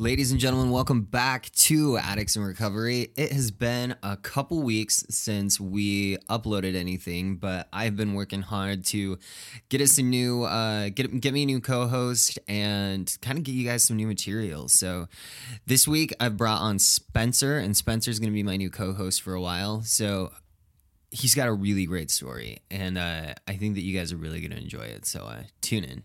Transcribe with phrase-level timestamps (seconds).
[0.00, 3.12] Ladies and gentlemen, welcome back to Addicts in Recovery.
[3.16, 8.86] It has been a couple weeks since we uploaded anything, but I've been working hard
[8.86, 9.18] to
[9.68, 13.52] get us a new, uh, get get me a new co-host and kind of get
[13.52, 14.68] you guys some new material.
[14.68, 15.06] So
[15.66, 19.34] this week I've brought on Spencer, and Spencer's going to be my new co-host for
[19.34, 19.82] a while.
[19.82, 20.32] So
[21.10, 24.40] he's got a really great story, and uh, I think that you guys are really
[24.40, 25.04] going to enjoy it.
[25.04, 26.04] So uh, tune in.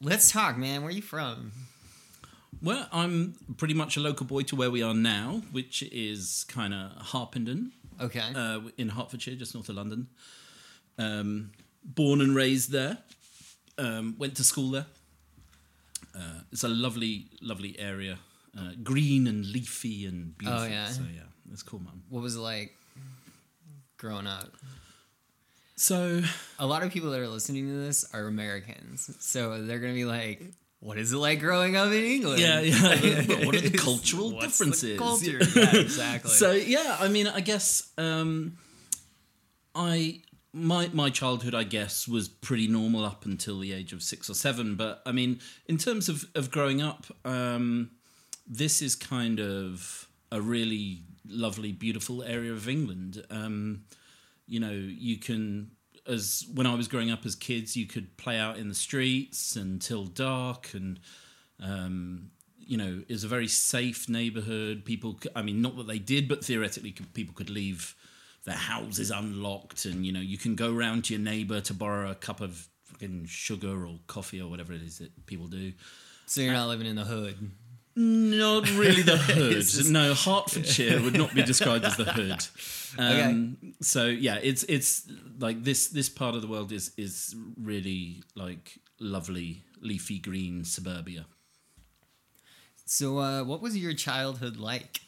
[0.00, 0.82] Let's talk, man.
[0.82, 1.50] Where are you from?
[2.62, 6.72] Well, I'm pretty much a local boy to where we are now, which is kind
[6.74, 8.32] of Harpenden Okay.
[8.34, 10.08] uh, in Hertfordshire, just north of London.
[10.98, 11.52] Um,
[11.84, 12.98] born and raised there.
[13.78, 14.86] Um, went to school there.
[16.14, 18.18] Uh, it's a lovely, lovely area.
[18.58, 20.64] Uh, green and leafy and beautiful.
[20.64, 20.86] Oh, yeah?
[20.86, 21.20] So yeah,
[21.52, 22.00] it's cool, man.
[22.08, 22.74] what was it like
[23.98, 24.48] growing up?
[25.76, 26.22] So
[26.58, 30.06] A lot of people that are listening to this are Americans, so they're gonna be
[30.06, 30.42] like,
[30.86, 33.44] "What is it like growing up in England?" yeah, yeah.
[33.44, 34.98] What are the cultural What's the differences?
[34.98, 35.40] culture?
[35.56, 36.30] Yeah, exactly.
[36.30, 38.56] So yeah, I mean, I guess um,
[39.74, 44.30] I my my childhood, I guess, was pretty normal up until the age of six
[44.30, 44.76] or seven.
[44.76, 47.90] But I mean, in terms of of growing up, um,
[48.46, 53.24] this is kind of a really lovely, beautiful area of England.
[53.30, 53.82] Um,
[54.46, 55.72] you know, you can
[56.08, 59.56] as when I was growing up as kids, you could play out in the streets
[59.56, 61.00] until dark, and
[61.62, 64.84] um, you know, it was a very safe neighborhood.
[64.84, 67.94] People, I mean, not that they did, but theoretically, could, people could leave
[68.44, 72.10] their houses unlocked, and you know, you can go round to your neighbor to borrow
[72.10, 75.72] a cup of fucking sugar or coffee or whatever it is that people do.
[76.26, 77.50] so you're not living in the hood.
[77.98, 79.64] Not really the hood.
[79.90, 82.44] No, Hertfordshire would not be described as the hood.
[82.98, 88.22] Um, So yeah, it's it's like this this part of the world is is really
[88.34, 91.24] like lovely leafy green suburbia.
[92.84, 95.00] So, uh, what was your childhood like?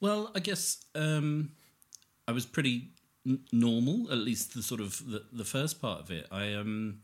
[0.00, 1.50] Well, I guess um,
[2.28, 2.90] I was pretty
[3.26, 6.26] n- normal, at least the sort of the, the first part of it.
[6.30, 7.00] I um,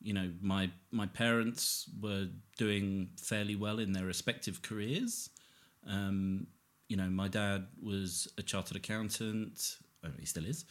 [0.00, 5.30] you know, my my parents were doing fairly well in their respective careers.
[5.88, 6.46] Um,
[6.88, 9.76] you know, my dad was a chartered accountant.
[10.04, 10.64] Oh, he still is.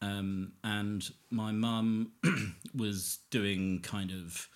[0.00, 2.12] Um, and my mum
[2.74, 4.48] was doing kind of,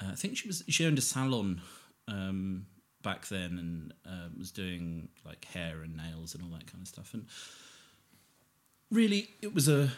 [0.00, 1.60] uh, I think she was she owned a salon
[2.08, 2.66] um,
[3.02, 6.88] back then and uh, was doing like hair and nails and all that kind of
[6.88, 7.12] stuff.
[7.12, 7.26] And
[8.90, 9.90] really, it was a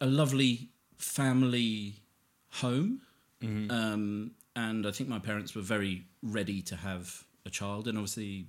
[0.00, 2.02] a lovely family
[2.50, 3.00] home.
[3.42, 7.86] Um, and I think my parents were very ready to have a child.
[7.86, 8.46] And obviously,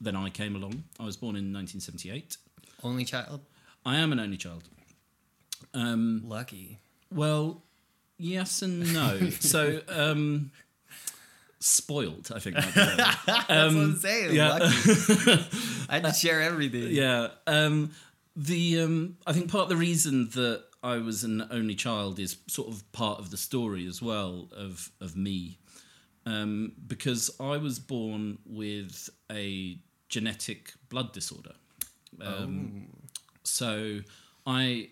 [0.00, 0.84] then I came along.
[1.00, 2.36] I was born in 1978.
[2.82, 3.40] Only child?
[3.84, 4.64] I am an only child.
[5.72, 6.78] Um, Lucky.
[7.10, 7.62] well,
[8.18, 9.30] yes and no.
[9.40, 10.50] so, um,
[11.60, 12.56] spoiled, I think.
[12.56, 12.96] might be the word.
[13.26, 14.34] That's what I'm saying.
[14.34, 14.48] yeah.
[14.50, 14.66] Lucky.
[15.88, 16.88] I had to share everything.
[16.90, 17.28] yeah.
[17.46, 17.92] Um,
[18.36, 22.36] the um, I think part of the reason that I was an only child is
[22.46, 25.58] sort of part of the story as well of of me,
[26.24, 31.54] um, because I was born with a genetic blood disorder.
[32.20, 32.88] Um,
[33.42, 34.00] So
[34.46, 34.90] I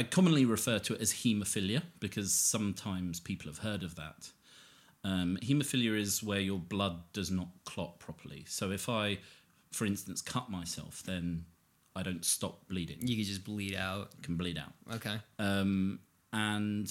[0.00, 4.32] I commonly refer to it as haemophilia because sometimes people have heard of that.
[5.04, 8.44] Um, haemophilia is where your blood does not clot properly.
[8.48, 9.18] So if I,
[9.72, 11.44] for instance, cut myself, then
[11.96, 12.98] I don't stop bleeding.
[13.06, 14.10] You can just bleed out.
[14.22, 14.72] can bleed out.
[14.96, 15.16] Okay.
[15.38, 16.00] Um,
[16.32, 16.90] and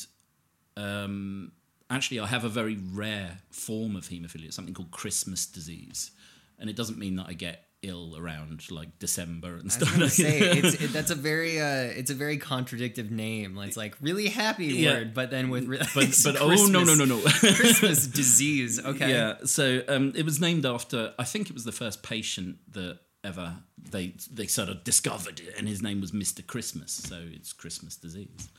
[0.78, 1.52] um,
[1.90, 4.46] actually, I have a very rare form of haemophilia.
[4.46, 6.12] It's something called Christmas disease,
[6.60, 9.90] and it doesn't mean that I get ill around like December and stuff.
[10.10, 11.66] say it's it, that's a very uh
[12.00, 13.58] it's a very contradictive name.
[13.58, 14.94] It's like really happy Yeah.
[14.94, 17.20] word, but then with re- but but oh no no no no.
[17.26, 18.80] Christmas disease.
[18.80, 19.10] Okay.
[19.12, 21.14] Yeah, so um, it was named after.
[21.20, 25.54] I think it was the first patient that ever they they sort of discovered it,
[25.58, 26.92] and his name was Mister Christmas.
[26.92, 28.50] So it's Christmas disease.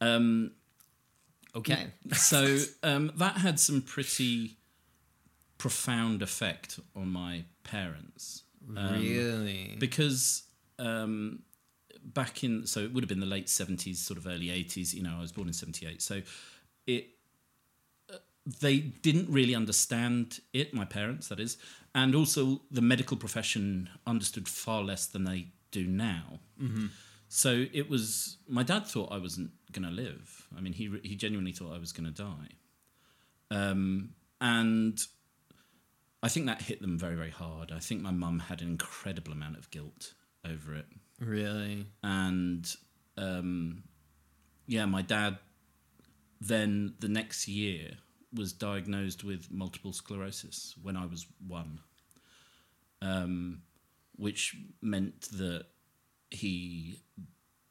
[0.00, 0.52] Um,
[1.56, 1.86] Okay.
[2.12, 4.56] so um, that had some pretty
[5.56, 8.42] profound effect on my parents
[8.76, 9.76] Um, really.
[9.78, 10.42] because
[10.80, 11.44] um,
[12.02, 15.02] back in so it would have been the late 70s sort of early 80s you
[15.02, 16.20] know i was born in 78 so
[16.88, 17.06] it
[18.60, 21.56] they didn't really understand it my parents that is
[21.94, 26.38] and also the medical profession understood far less than they do now
[27.28, 31.16] so it was my dad thought i wasn't going to live i mean he he
[31.16, 32.48] genuinely thought i was going to die
[33.50, 34.10] um,
[34.40, 34.98] and
[36.22, 37.70] I think that hit them very, very hard.
[37.70, 40.14] I think my mum had an incredible amount of guilt
[40.44, 40.86] over it.
[41.20, 41.86] really.
[42.02, 42.66] And
[43.16, 43.84] um,
[44.66, 45.38] yeah, my dad
[46.40, 47.92] then the next year
[48.34, 51.78] was diagnosed with multiple sclerosis when I was one,
[53.02, 53.62] um,
[54.16, 55.66] which meant that
[56.30, 57.00] he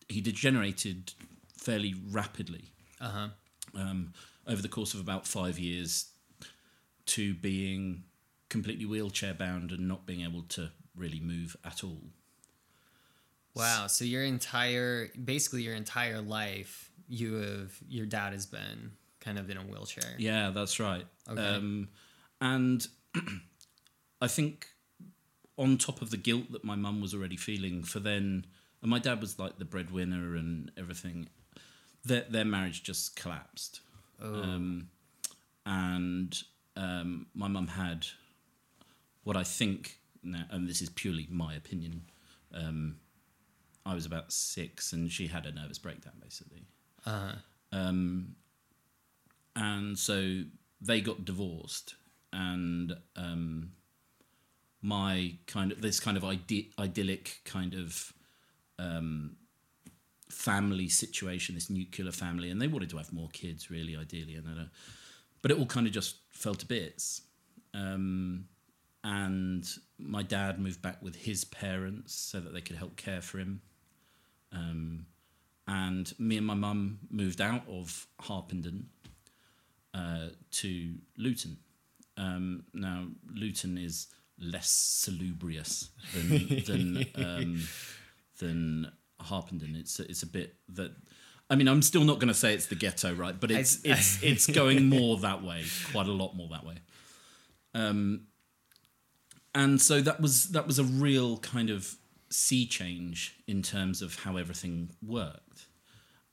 [0.09, 1.13] he degenerated
[1.57, 2.65] fairly rapidly
[3.01, 3.27] Uh huh.
[3.75, 4.13] um,
[4.47, 6.11] over the course of about five years
[7.05, 8.03] to being
[8.49, 12.01] completely wheelchair bound and not being able to really move at all.
[13.55, 13.87] Wow.
[13.87, 18.91] So your entire, basically your entire life, you have your dad has been
[19.23, 20.15] kind of in a wheelchair.
[20.17, 21.05] Yeah, that's right.
[21.29, 21.41] Okay.
[21.41, 21.89] Um,
[22.41, 22.85] and
[24.21, 24.67] I think
[25.57, 28.45] on top of the guilt that my mum was already feeling for then,
[28.81, 31.27] and my dad was like the breadwinner and everything,
[32.03, 33.81] their, their marriage just collapsed.
[34.21, 34.33] Oh.
[34.33, 34.89] Um,
[35.65, 36.41] and
[36.75, 38.05] um, my mum had
[39.23, 42.03] what I think, now, and this is purely my opinion,
[42.53, 42.97] um,
[43.85, 46.63] I was about six and she had a nervous breakdown basically.
[47.05, 47.35] Uh-huh.
[47.71, 48.35] Um,
[49.55, 50.43] and so
[50.81, 51.95] they got divorced,
[52.31, 53.71] and um,
[54.81, 58.13] my kind of this kind of idyllic kind of
[58.79, 59.35] um,
[60.29, 64.47] family situation, this nuclear family, and they wanted to have more kids, really, ideally, and
[64.47, 64.63] uh,
[65.41, 67.21] but it all kind of just fell to bits.
[67.73, 68.45] Um,
[69.03, 69.67] and
[69.99, 73.61] my dad moved back with his parents so that they could help care for him.
[74.53, 75.05] Um,
[75.67, 78.89] and me and my mum moved out of Harpenden
[79.93, 81.57] uh, to Luton.
[82.17, 84.07] Um, now, Luton is
[84.39, 87.63] less salubrious than than um,
[88.39, 89.75] than Harpenden.
[89.75, 90.91] It's it's a bit that.
[91.49, 93.39] I mean, I'm still not going to say it's the ghetto, right?
[93.39, 96.75] But it's it's it's going more that way, quite a lot more that way.
[97.75, 98.27] Um,
[99.53, 101.95] and so that was that was a real kind of
[102.29, 105.67] sea change in terms of how everything worked,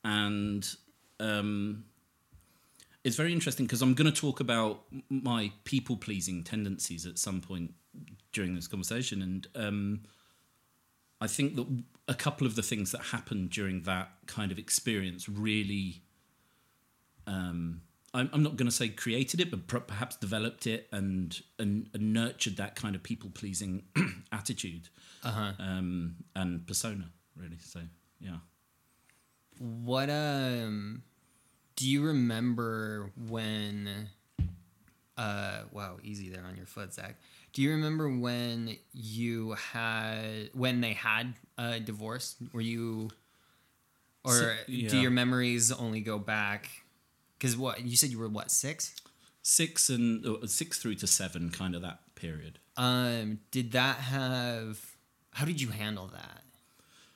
[0.05, 0.67] and
[1.19, 1.85] um,
[3.05, 7.41] it's very interesting because I'm going to talk about my people pleasing tendencies at some
[7.41, 7.75] point
[8.33, 10.03] during this conversation, and um,
[11.21, 11.67] I think that
[12.09, 16.03] a couple of the things that happened during that kind of experience really.
[17.27, 17.83] Um,
[18.13, 21.89] I'm, I'm not going to say created it, but per- perhaps developed it and, and
[21.95, 23.85] and nurtured that kind of people pleasing
[24.33, 24.89] attitude
[25.23, 25.53] Uh-huh.
[25.61, 27.59] um, and persona, really.
[27.61, 27.81] So
[28.19, 28.39] yeah.
[29.59, 31.03] What um
[31.81, 33.89] do you remember when
[35.17, 37.19] uh wow, easy there on your foot, Zach.
[37.55, 42.37] Do you remember when you had when they had a divorce?
[42.53, 43.09] Were you
[44.25, 46.69] or So- do your memories only go back
[47.39, 48.95] cuz what you said you were what, 6?
[49.43, 52.59] Six and uh, six through to seven, kind of that period.
[52.77, 54.97] Um did that have
[55.33, 56.43] how did you handle that?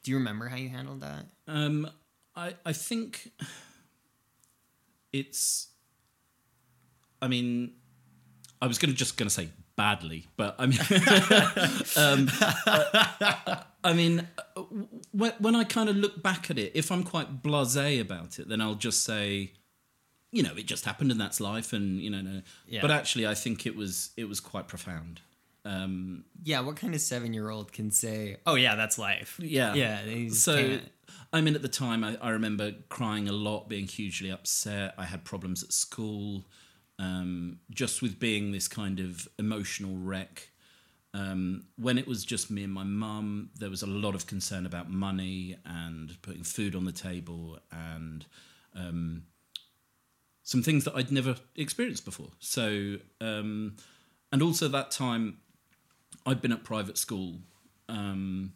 [0.02, 1.26] Do you remember how you handled that?
[1.46, 1.90] Um,
[2.34, 3.30] I I think
[5.14, 5.68] it's.
[7.22, 7.72] I mean,
[8.60, 10.78] I was gonna just gonna say badly, but I mean,
[11.96, 14.62] um, uh, I mean, uh,
[15.12, 18.48] when when I kind of look back at it, if I'm quite blasé about it,
[18.48, 19.52] then I'll just say,
[20.32, 22.42] you know, it just happened and that's life, and you know, no.
[22.66, 22.80] Yeah.
[22.82, 25.20] But actually, I think it was it was quite profound.
[25.66, 29.72] Um, Yeah, what kind of 7-year-old can say, "Oh yeah, that's life." Yeah.
[29.74, 30.82] Yeah, so can't.
[31.34, 34.94] I mean, at the time, I, I remember crying a lot, being hugely upset.
[34.96, 36.44] I had problems at school,
[37.00, 40.50] um, just with being this kind of emotional wreck.
[41.12, 44.64] Um, when it was just me and my mum, there was a lot of concern
[44.64, 48.24] about money and putting food on the table and
[48.76, 49.24] um,
[50.44, 52.30] some things that I'd never experienced before.
[52.38, 53.74] So, um,
[54.30, 55.38] and also that time,
[56.24, 57.40] I'd been at private school,
[57.88, 58.52] um,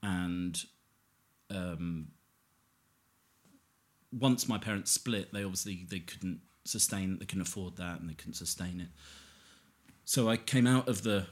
[0.00, 0.64] and
[1.50, 2.08] um,
[4.12, 8.14] once my parents split, they obviously they couldn't sustain, they couldn't afford that, and they
[8.14, 8.88] couldn't sustain it.
[10.04, 11.26] So I came out of the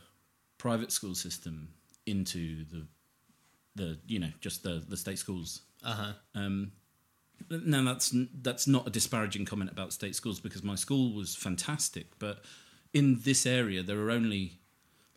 [0.59, 1.69] private school system
[2.07, 2.87] into the
[3.75, 5.63] the you know just the the state schools.
[5.85, 6.13] Uh-huh.
[6.35, 6.73] Um,
[7.51, 12.19] now that's that's not a disparaging comment about state schools because my school was fantastic,
[12.19, 12.45] but
[12.93, 14.61] in this area there are only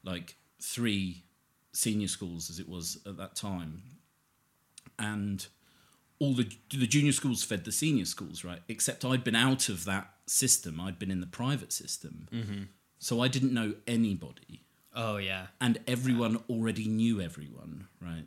[0.03, 1.23] like three
[1.71, 3.81] senior schools as it was at that time,
[4.99, 5.47] and
[6.19, 8.61] all the the junior schools fed the senior schools, right?
[8.67, 10.79] Except I'd been out of that system.
[10.79, 12.27] I'd been in the private system,
[12.99, 14.65] so I didn't know anybody
[14.95, 15.47] Oh yeah.
[15.61, 18.25] and everyone already knew everyone, right?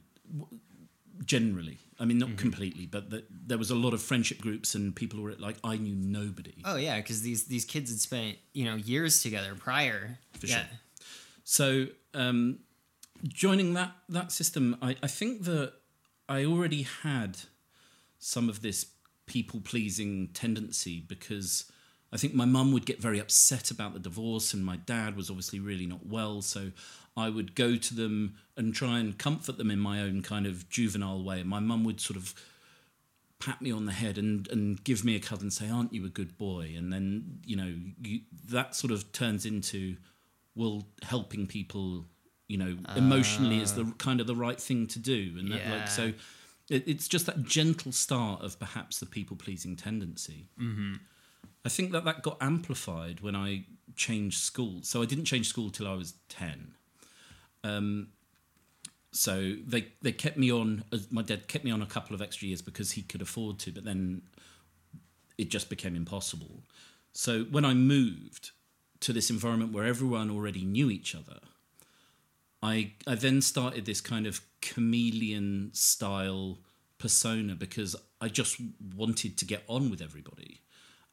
[1.25, 4.97] Generally, I mean, not completely, but the, there was a lot of friendship groups and
[4.97, 6.55] people were like, I knew nobody.
[6.65, 10.19] Oh yeah, because these these kids had spent you know years together prior.
[10.41, 10.57] For yeah.
[10.57, 10.67] sure.
[11.45, 12.61] So, um,
[13.29, 15.75] joining that that system, I, I think that
[16.33, 17.41] I already had
[18.19, 18.87] some of this
[19.27, 21.71] people pleasing tendency because
[22.11, 25.29] I think my mum would get very upset about the divorce, and my dad was
[25.29, 26.41] obviously really not well.
[26.41, 26.71] So
[27.19, 30.71] I would go to them and try and comfort them in my own kind of
[30.71, 31.43] juvenile way.
[31.43, 32.33] My mum would sort of
[33.39, 36.07] pat me on the head and, and give me a cuddle and say, Aren't you
[36.07, 36.73] a good boy?
[36.75, 39.99] And then, you know, you, that sort of turns into,
[40.55, 42.07] well, helping people,
[42.53, 45.21] you know, emotionally is the kind of the right thing to do.
[45.39, 46.05] And that, like, so
[46.69, 50.41] it, it's just that gentle start of perhaps the people pleasing tendency.
[50.61, 50.95] Mm-hmm.
[51.65, 53.65] I think that that got amplified when I
[53.97, 54.81] changed school.
[54.83, 56.75] So I didn't change school till I was 10.
[57.65, 58.09] Um,
[59.13, 59.35] so
[59.67, 60.85] they they kept me on.
[60.93, 63.59] uh, My dad kept me on a couple of extra years because he could afford
[63.61, 64.23] to, but then
[65.39, 66.63] it just became impossible.
[67.13, 68.51] So when I moved
[69.01, 71.41] to this environment where everyone already knew each other,
[72.63, 76.59] I I then started this kind of chameleon style
[76.99, 78.61] persona because I just
[78.97, 80.61] wanted to get on with everybody,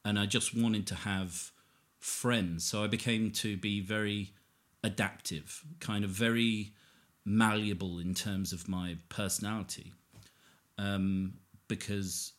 [0.04, 1.50] and I just wanted to have
[1.98, 2.64] friends.
[2.64, 4.32] So I became to be very
[4.84, 6.72] adaptive, kind of very
[7.24, 9.92] malleable in terms of my personality,
[10.78, 11.34] um,
[11.68, 12.32] because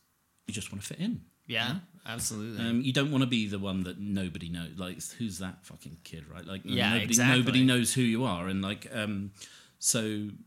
[0.47, 1.21] you just want to fit in.
[1.45, 2.65] Yeah, absolutely.
[2.65, 4.71] Um, you don't want to be the one that nobody knows.
[4.77, 6.45] Like, who's that fucking kid, right?
[6.45, 7.39] Like, Yeah, nobody, exactly.
[7.39, 9.31] nobody knows who you are, and like, um,
[9.79, 10.01] so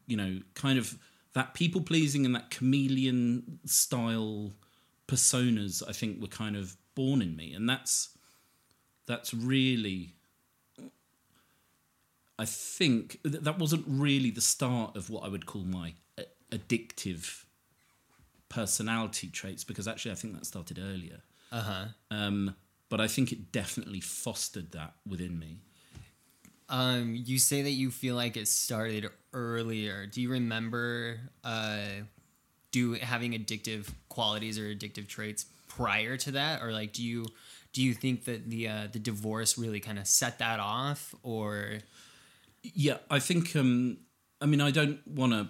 [0.07, 0.99] you know, kind of
[1.35, 4.53] that people pleasing and that chameleon style
[5.09, 8.17] personas, I think, were kind of born in me, and that's
[9.07, 10.15] that's really.
[12.37, 16.23] I think th- that wasn't really the start of what I would call my uh,
[16.51, 17.45] addictive
[18.49, 21.21] personality traits because actually I think that started earlier.
[21.55, 21.85] Uh huh.
[22.11, 22.57] Um,
[22.89, 25.59] but I think it definitely fostered that within me.
[26.69, 30.07] Um, you say that you feel like it started earlier.
[30.07, 31.79] Do you remember uh,
[32.73, 37.27] do having addictive qualities or addictive traits prior to that, or like do you
[37.73, 41.79] do you think that the uh, the divorce really kind of set that off, or
[42.63, 43.55] Yeah, I think.
[43.57, 43.99] Um,
[44.41, 45.49] I mean, I don't want to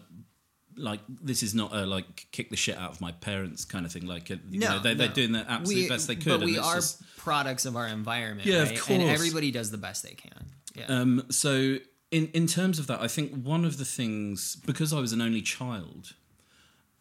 [0.76, 1.00] like.
[1.08, 4.06] This is not a like kick the shit out of my parents kind of thing.
[4.06, 6.26] Like, uh, you know, they, they're doing the absolute We- best they could.
[6.26, 8.90] But and we are just- products of our environment, Yeah, of right?
[8.90, 10.46] And everybody does the best they can.
[10.74, 10.86] Yeah.
[10.86, 11.78] Um, so
[12.10, 15.20] in in terms of that, I think one of the things because I was an
[15.22, 16.14] only child,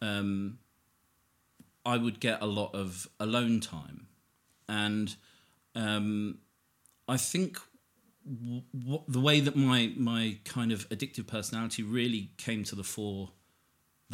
[0.00, 0.58] um,
[1.84, 4.06] I would get a lot of alone time,
[4.68, 5.14] and
[5.74, 6.38] um,
[7.06, 7.58] I think
[8.24, 12.84] w- w- the way that my my kind of addictive personality really came to the
[12.84, 13.32] fore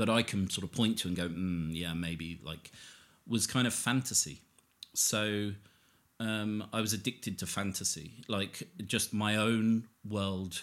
[0.00, 2.73] that I can sort of point to and go, mm, yeah, maybe like
[3.28, 4.40] was kind of fantasy.
[4.95, 5.52] So
[6.19, 10.62] um, I was addicted to fantasy, like just my own world,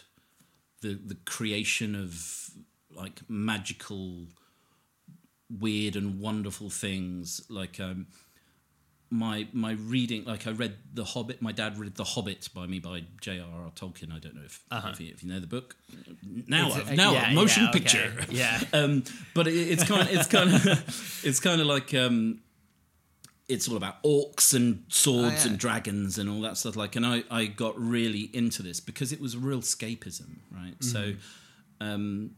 [0.81, 2.49] the the creation of
[2.89, 4.25] like magical,
[5.51, 7.39] weird and wonderful things.
[7.47, 8.07] Like um,
[9.09, 11.41] my my reading, like I read The Hobbit.
[11.41, 13.71] My dad read The Hobbit by me by J.R.R.
[13.75, 14.11] Tolkien.
[14.13, 15.75] I don't know if, if, you, if you know the book.
[16.47, 17.79] Now, It's- I've, uh, now yeah, I've motion yeah, okay.
[17.79, 18.13] picture.
[18.29, 18.59] Yeah.
[18.73, 22.41] Um, but it, it's kind of it's kind of it's kind of like um,
[23.47, 25.51] it's all about orcs and swords Oh, yeah.
[25.51, 26.75] and dragons and all that stuff.
[26.75, 30.75] Like, and I I got really into this because it was real escapism, right?
[30.83, 30.99] So,
[31.79, 31.87] Mm-hmm.
[31.87, 32.31] um,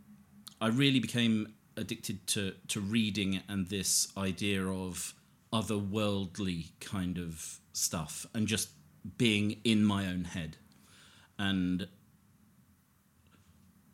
[0.62, 5.14] I really became addicted to to reading and this idea of
[5.51, 8.70] otherworldly kind of stuff and just
[9.18, 10.58] being in my own head
[11.38, 11.88] and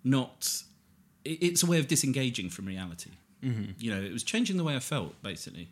[0.04, 0.64] not
[1.24, 3.12] it's a way of disengaging from reality.
[3.80, 5.70] You know it was changing the way i felt basically.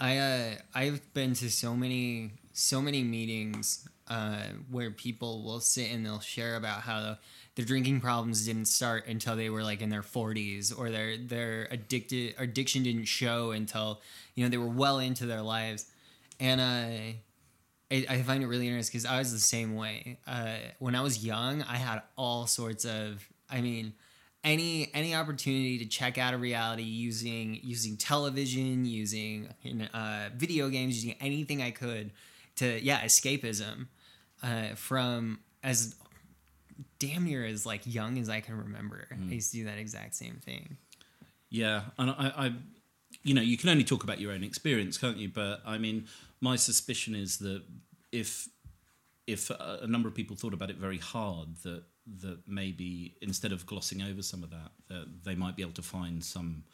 [0.00, 5.90] I uh, I've been to so many so many meetings uh, where people will sit
[5.92, 7.18] and they'll share about how
[7.58, 11.66] their drinking problems didn't start until they were like in their 40s or their their
[11.72, 14.00] addicted addiction didn't show until
[14.36, 15.86] you know they were well into their lives
[16.38, 17.16] and uh,
[17.90, 20.18] I, I find it really interesting because I was the same way.
[20.24, 23.28] Uh, when I was young, I had all sorts of.
[23.50, 23.94] I mean,
[24.44, 29.48] any any opportunity to check out of reality using using television, using
[29.92, 32.12] uh, video games, using anything I could
[32.56, 33.86] to yeah escapism
[34.44, 35.96] uh, from as
[36.98, 39.06] damn near as like young as I can remember.
[39.10, 39.32] I mm.
[39.32, 40.76] used to do that exact same thing.
[41.50, 42.52] Yeah, and I, I,
[43.22, 45.28] you know, you can only talk about your own experience, can't you?
[45.28, 46.06] But I mean,
[46.40, 47.62] my suspicion is that
[48.12, 48.48] if
[49.26, 51.84] if a, a number of people thought about it very hard, that
[52.20, 55.82] that maybe instead of glossing over some of that, that they might be able to
[55.82, 56.64] find some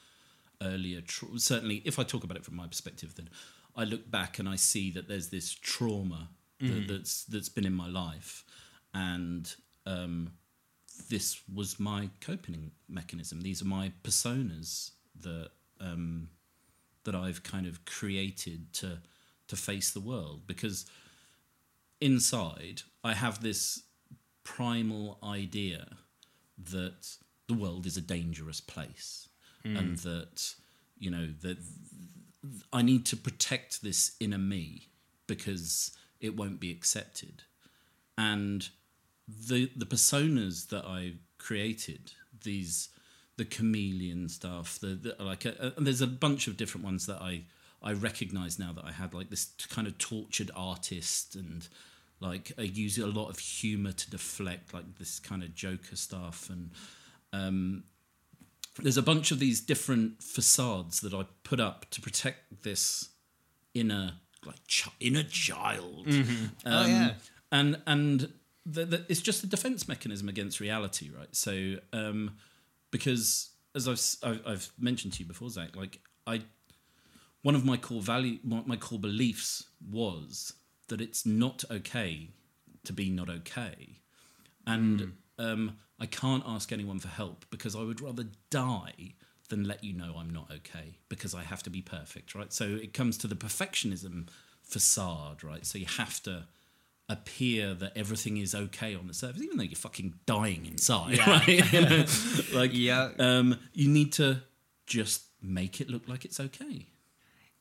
[0.62, 1.00] earlier.
[1.00, 3.28] Tra- certainly, if I talk about it from my perspective, then
[3.76, 6.88] I look back and I see that there's this trauma that, mm.
[6.88, 8.44] that's that's been in my life,
[8.92, 9.52] and
[9.86, 10.32] um,
[11.08, 13.40] this was my coping mechanism.
[13.40, 15.50] These are my personas that
[15.80, 16.28] um,
[17.04, 18.98] that I've kind of created to
[19.48, 20.86] to face the world because
[22.00, 23.82] inside, I have this
[24.42, 25.86] primal idea
[26.70, 27.16] that
[27.48, 29.28] the world is a dangerous place
[29.78, 30.54] and that,
[30.98, 31.56] you know, that
[32.72, 34.88] I need to protect this inner me
[35.26, 37.44] because it won't be accepted.
[38.18, 38.68] And
[39.28, 42.12] the the personas that I created,
[42.42, 42.90] these
[43.36, 47.20] the chameleon stuff, the, the like, uh, and there's a bunch of different ones that
[47.20, 47.44] I
[47.82, 51.66] I recognize now that I had like this kind of tortured artist and
[52.20, 56.48] like I use a lot of humor to deflect like this kind of Joker stuff
[56.48, 56.70] and
[57.32, 57.84] um,
[58.80, 63.10] there's a bunch of these different facades that I put up to protect this
[63.74, 64.12] inner
[64.46, 66.06] like ch- inner child.
[66.66, 67.14] Oh, yeah.
[67.50, 68.32] and and
[68.66, 71.34] the, the, it's just a defense mechanism against reality, right?
[71.34, 72.36] So um,
[72.90, 76.42] because as I've, I've I've mentioned to you before, Zach, like I
[77.42, 80.54] one of my core value my, my core beliefs was
[80.88, 82.30] that it's not okay
[82.84, 84.00] to be not okay
[84.66, 89.14] and um, I can't ask anyone for help because I would rather die
[89.48, 92.52] than let you know I'm not okay because I have to be perfect, right?
[92.52, 94.28] So it comes to the perfectionism
[94.62, 95.66] facade, right?
[95.66, 96.46] So you have to
[97.08, 101.48] appear that everything is okay on the surface, even though you're fucking dying inside, right?
[101.72, 102.04] You know,
[102.54, 103.10] like, Yeah.
[103.18, 104.40] um, you need to
[104.86, 106.86] just make it look like it's okay.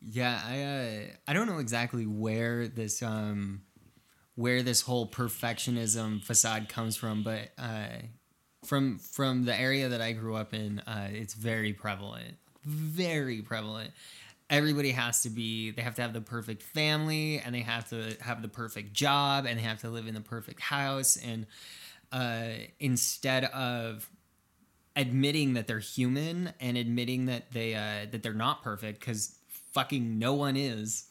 [0.02, 3.62] Yeah, I uh, I don't know exactly where this um
[4.36, 7.88] where this whole perfectionism facade comes from, but uh,
[8.66, 12.36] from from the area that I grew up in, uh, it's very prevalent,
[12.66, 13.92] very prevalent.
[14.54, 15.72] Everybody has to be.
[15.72, 19.46] They have to have the perfect family, and they have to have the perfect job,
[19.48, 21.18] and they have to live in the perfect house.
[21.18, 21.48] And
[22.12, 24.08] uh, instead of
[24.96, 29.36] admitting that they're human and admitting that they uh, that they're not perfect because
[29.72, 31.06] fucking no one is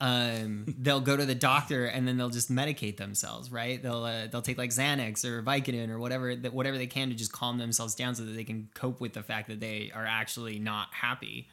[0.00, 4.26] um, they'll go to the doctor and then they'll just medicate themselves right they'll uh,
[4.26, 7.56] they'll take like xanax or vicodin or whatever that whatever they can to just calm
[7.56, 10.88] themselves down so that they can cope with the fact that they are actually not
[10.92, 11.48] happy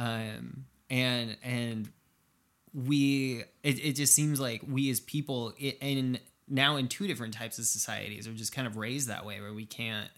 [0.00, 1.90] um, and and
[2.72, 7.34] we it, it just seems like we as people i in now in two different
[7.34, 10.10] types of societies are just kind of raised that way where we can't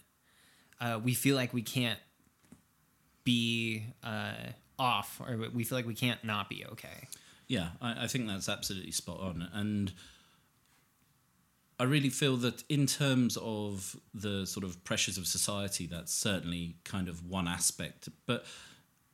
[0.79, 1.99] uh, we feel like we can't
[3.23, 4.33] be uh,
[4.77, 7.07] off or we feel like we can't not be okay
[7.47, 9.47] Yeah, I, I think that's absolutely spot on.
[9.53, 9.93] And
[11.79, 16.77] I really feel that in terms of the sort of pressures of society, that's certainly
[16.83, 18.09] kind of one aspect.
[18.25, 18.45] But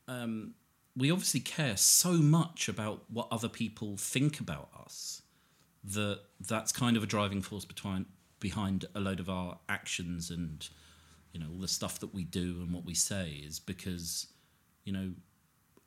[0.09, 0.53] um,
[0.97, 5.21] we obviously care so much about what other people think about us
[5.83, 8.05] that that's kind of a driving force behind
[8.39, 10.67] behind a load of our actions and
[11.33, 14.27] you know all the stuff that we do and what we say is because
[14.83, 15.11] you know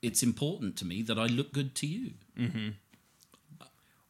[0.01, 2.13] it's important to me that I look good to you.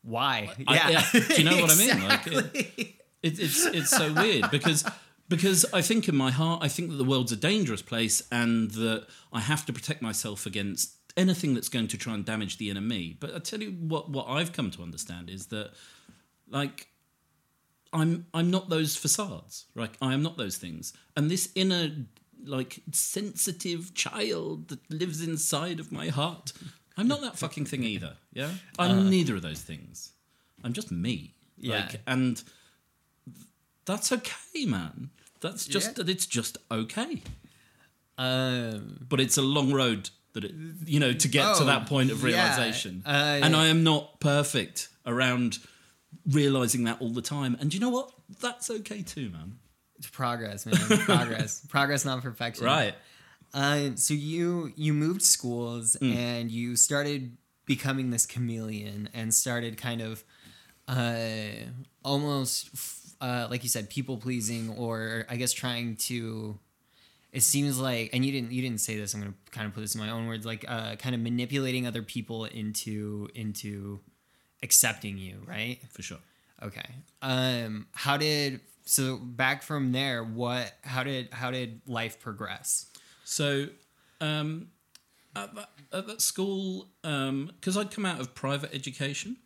[0.03, 2.03] why I- yeah, do you know what I mean?
[2.09, 2.95] Like, it- Exactly.
[3.23, 4.85] It, it's it's so weird because
[5.29, 8.71] because I think in my heart I think that the world's a dangerous place and
[8.73, 12.71] that I have to protect myself against anything that's going to try and damage the
[12.71, 13.17] inner me.
[13.19, 15.73] But I tell you what what I've come to understand is that
[16.49, 16.89] like
[17.93, 19.67] I'm I'm not those facades.
[19.75, 19.95] Right?
[20.01, 20.93] I am not those things.
[21.17, 21.91] And this inner
[22.45, 26.53] like sensitive child that lives inside of my heart.
[26.97, 28.17] I'm not that fucking thing either.
[28.33, 28.51] Yeah?
[28.79, 29.03] I'm uh.
[29.03, 30.13] neither of those things.
[30.65, 31.35] I'm just me.
[31.59, 31.77] Yeah.
[31.77, 32.43] Like and
[33.85, 35.11] that's okay, man.
[35.41, 35.93] That's just Yeah.
[35.95, 37.23] that it's just okay.
[38.19, 40.53] um But it's a long road that it,
[40.87, 42.27] you know to get to Oh, that point of yeah.
[42.27, 43.03] realization.
[43.07, 45.59] Uh, and I am not perfect around
[46.27, 47.57] realizing that all the time.
[47.61, 48.13] And you know what?
[48.41, 49.59] That's okay too, man.
[49.99, 52.95] it's progress man progress progress not perfection Right.
[53.55, 56.15] Uh, so you you moved schools Mm.
[56.17, 60.25] and you started becoming this chameleon and started kind of
[60.89, 61.71] uh,
[62.03, 62.71] almost
[63.23, 66.59] uh, like you said people pleasing or I guess trying to.
[67.33, 69.15] It seems like, and you didn't you didn't say this.
[69.15, 71.87] I'm gonna kind of put this in my own words, like uh, kind of manipulating
[71.87, 74.01] other people into into
[74.63, 75.79] accepting you, right?
[75.91, 76.19] For sure.
[76.63, 76.85] Okay.
[77.23, 80.23] Um, how did so back from there?
[80.23, 80.73] What?
[80.83, 82.91] How did how did life progress?
[83.25, 83.69] So,
[84.21, 84.69] um,
[85.35, 89.37] at, that, at that school, because I'd come out of private education,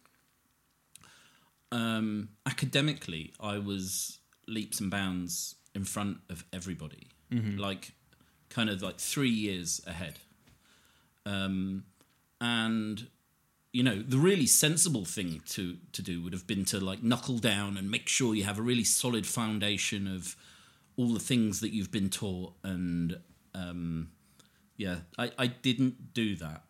[1.73, 7.09] um, academically, I was leaps and bounds in front of everybody,
[7.59, 7.93] like
[8.49, 10.19] kind of like three years ahead.
[11.25, 11.85] Um,
[12.41, 13.09] and
[13.73, 17.39] you know, the really sensible thing to to do would have been to like knuckle
[17.39, 20.37] down and make sure you have a really solid foundation of
[20.97, 23.19] all the things that you've been taught and
[23.55, 24.11] um,
[24.77, 26.63] yeah, I, I didn't do that.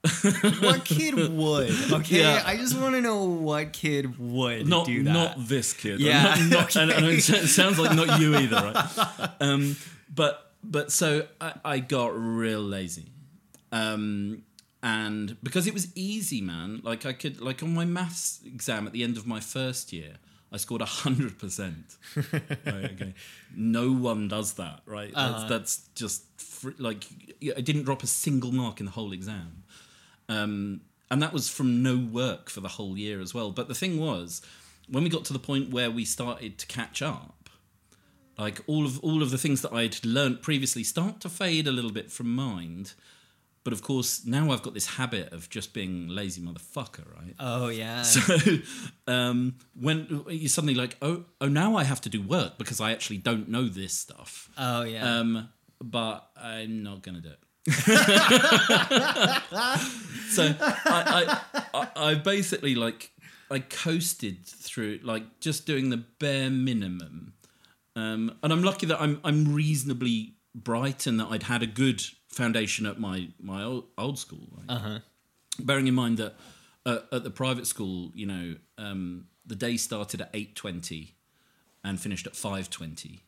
[0.61, 1.71] what kid would?
[1.93, 2.43] Okay, Yeah.
[2.47, 5.13] I just want to know what kid would not do that.
[5.13, 6.01] not this kid.
[6.01, 9.31] Yeah, Not, not- and, and it sounds like not you either, right?
[9.41, 9.77] Um,
[10.15, 13.07] but but so I, I got real lazy,
[13.73, 14.43] um,
[14.83, 16.81] and because it was easy, man.
[16.83, 20.15] Like I could like on my maths exam at the end of my first year.
[20.53, 21.97] I scored hundred percent.
[22.67, 23.15] Okay,
[23.55, 25.13] no one does that, right?
[25.15, 27.05] That's, that's just fr- like
[27.57, 29.65] I didn't drop a single mark in the whole exam
[30.29, 30.81] um,
[31.11, 33.51] and that was from no work for the whole year as well.
[33.51, 34.43] But the thing was,
[34.89, 37.49] when we got to the point where we started to catch up,
[38.39, 41.73] like all of all of the things that I'd learnt previously start to fade a
[41.73, 42.95] little bit from mind.
[43.67, 47.35] But of course, now I've got this habit of just being lazy motherfucker, right?
[47.41, 48.03] Oh yeah.
[48.05, 48.39] So
[49.09, 52.93] um, when you're suddenly like, oh, oh, now I have to do work because I
[52.93, 54.49] actually don't know this stuff.
[54.57, 55.19] oh yeah.
[55.19, 55.49] Um,
[55.83, 57.41] but I'm not gonna do it.
[60.31, 61.41] so I, I,
[61.75, 63.11] I, I basically like
[63.51, 67.33] I coasted through like just doing the bare minimum,
[67.97, 72.01] um, and I'm lucky that I'm I'm reasonably bright and that I'd had a good
[72.37, 74.47] foundation at my my old, old school.
[74.57, 74.77] Right?
[74.77, 74.99] uh-huh.
[75.59, 76.35] bearing in mind that
[76.85, 81.15] uh, at the private school, you know, um, the day started at eight twenty
[81.83, 83.23] and finished at five twenty,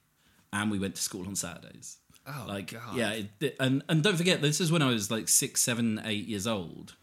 [0.53, 1.99] and we went to school on Saturdays.
[2.27, 2.95] Oh, like God.
[2.95, 6.27] yeah, it, and and don't forget this is when I was like six, seven, eight
[6.27, 6.95] years old.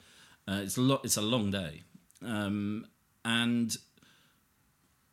[0.48, 1.04] Uh, it's a lot.
[1.04, 1.82] It's a long day,
[2.24, 2.86] um,
[3.26, 3.76] and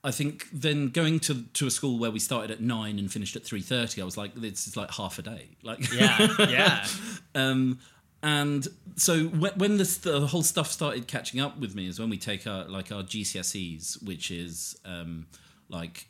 [0.05, 3.37] I think then going to to a school where we started at nine and finished
[3.37, 5.51] at three thirty, I was like, this is like half a day.
[5.62, 6.29] Like Yeah.
[6.38, 6.87] Yeah.
[7.35, 7.79] um,
[8.25, 12.09] and so when, when this, the whole stuff started catching up with me is when
[12.09, 15.27] we take our like our GCSEs, which is um,
[15.69, 16.07] like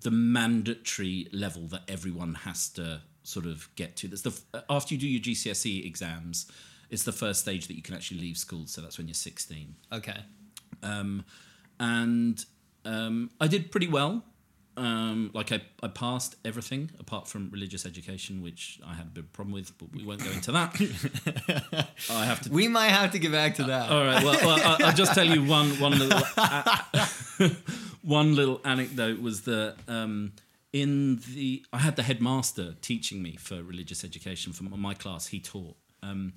[0.00, 4.08] the mandatory level that everyone has to sort of get to.
[4.08, 6.50] That's the after you do your GCSE exams,
[6.90, 8.66] it's the first stage that you can actually leave school.
[8.66, 10.18] So that's when you're 16 Okay.
[10.82, 11.24] um,
[11.80, 12.44] and
[12.84, 14.24] um, I did pretty well.
[14.76, 19.20] Um, like I, I passed everything apart from religious education, which I had a bit
[19.20, 20.74] of a problem with, but we won't go into that.
[22.10, 22.50] I have to.
[22.50, 23.90] We might have to get back to that.
[23.90, 24.22] All right.
[24.24, 26.20] Well, well I, I'll just tell you one one little
[28.02, 30.32] one little anecdote was that um,
[30.72, 35.28] in the I had the headmaster teaching me for religious education for my class.
[35.28, 36.32] He taught, um,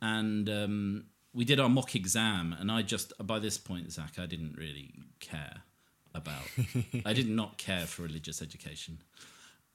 [0.00, 2.54] and um, we did our mock exam.
[2.56, 5.62] And I just by this point, Zach, I didn't really care
[6.14, 6.44] about.
[7.04, 8.98] I did not care for religious education.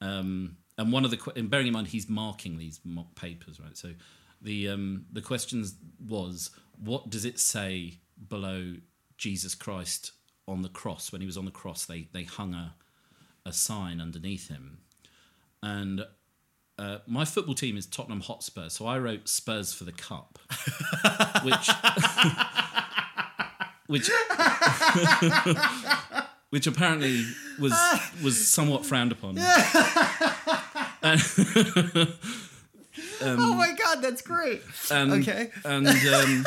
[0.00, 3.76] Um, and one of the and bearing in mind he's marking these mock papers, right?
[3.76, 3.92] So
[4.40, 5.74] the um, the questions
[6.06, 6.50] was
[6.82, 7.98] what does it say
[8.28, 8.74] below
[9.16, 10.12] Jesus Christ
[10.46, 11.84] on the cross when he was on the cross?
[11.84, 12.74] They they hung a
[13.44, 14.78] a sign underneath him,
[15.62, 16.04] and
[16.78, 20.38] uh, my football team is Tottenham Hotspur, so I wrote Spurs for the cup,
[21.42, 21.70] which
[23.88, 24.10] which
[26.50, 27.24] which apparently
[27.58, 27.72] was
[28.22, 29.36] was somewhat frowned upon.
[33.20, 34.62] And, oh my god, that's great.
[34.90, 35.50] and, Okay.
[35.64, 36.46] and um,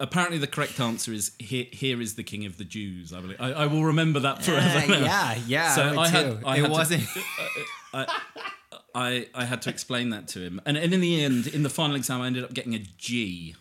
[0.00, 3.12] apparently the correct answer is here, here is the king of the Jews.
[3.12, 4.78] I believe I, I will remember that forever.
[4.92, 5.74] Uh, yeah, yeah.
[5.74, 6.38] So I had-.
[6.44, 7.02] I it had to- wasn't.
[8.94, 11.70] I, I had to explain that to him, and, and in the end, in the
[11.70, 13.54] final exam, I ended up getting a G.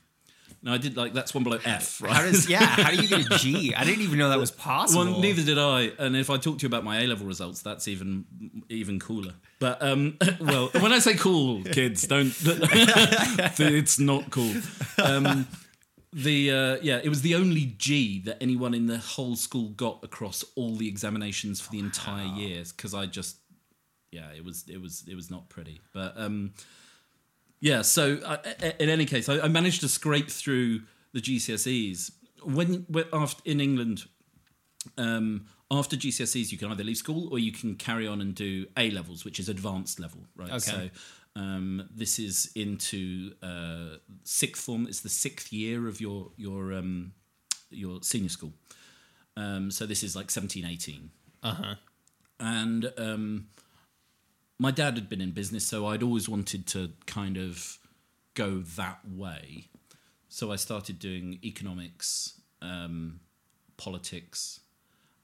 [0.63, 2.13] Now I did like that's one below F, right?
[2.13, 2.63] how does yeah?
[2.63, 3.73] How do you get a G?
[3.77, 5.05] I didn't even know that was possible.
[5.05, 5.91] Well, neither did I.
[5.97, 8.25] And if I talk to you about my A level results, that's even
[8.69, 9.33] even cooler.
[9.59, 12.33] But um, well, when I say cool, kids, don't.
[12.43, 14.53] it's not cool.
[15.03, 15.47] Um,
[16.13, 20.03] the uh, yeah, it was the only G that anyone in the whole school got
[20.03, 22.71] across all the examinations for the entire years.
[22.71, 23.37] because I just
[24.11, 25.81] yeah, it was it was it was not pretty.
[25.93, 26.53] But um,
[27.61, 28.37] yeah, so uh,
[28.79, 30.81] in any case, I, I managed to scrape through
[31.13, 32.11] the GCSEs.
[32.43, 34.05] When, when after in England,
[34.97, 38.65] um, after GCSEs, you can either leave school or you can carry on and do
[38.77, 40.49] A levels, which is advanced level, right?
[40.49, 40.59] Okay.
[40.59, 40.89] So
[41.35, 44.85] um, this is into uh, sixth form.
[44.87, 47.13] It's the sixth year of your your um,
[47.69, 48.51] your senior school.
[49.37, 51.09] Um, so this is like 17, 18
[51.41, 51.75] Uh huh.
[52.41, 53.47] and um,
[54.61, 57.79] my dad had been in business, so I'd always wanted to kind of
[58.35, 59.69] go that way.
[60.29, 63.21] So I started doing economics, um,
[63.77, 64.59] politics,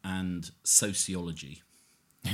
[0.03, 1.61] and sociology.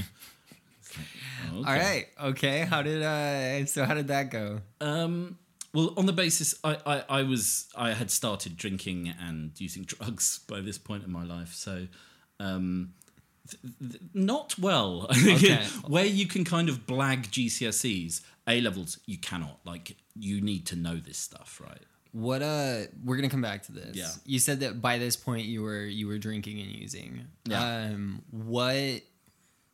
[0.95, 1.55] Okay.
[1.55, 2.05] All right.
[2.21, 2.59] Okay.
[2.59, 3.65] How did uh?
[3.65, 4.61] So how did that go?
[4.79, 5.39] Um,
[5.73, 10.41] well, on the basis, I, I, I was I had started drinking and using drugs
[10.47, 11.87] by this point in my life, so
[12.39, 12.93] um,
[13.49, 15.07] th- th- not well.
[15.11, 15.63] Okay.
[15.87, 19.59] Where you can kind of blag GCSEs A levels, you cannot.
[19.65, 21.81] Like, you need to know this stuff, right?
[22.11, 23.95] What uh we're gonna come back to this.
[23.95, 24.11] Yeah.
[24.25, 27.25] You said that by this point you were you were drinking and using.
[27.45, 27.87] Yeah.
[27.91, 29.01] Um what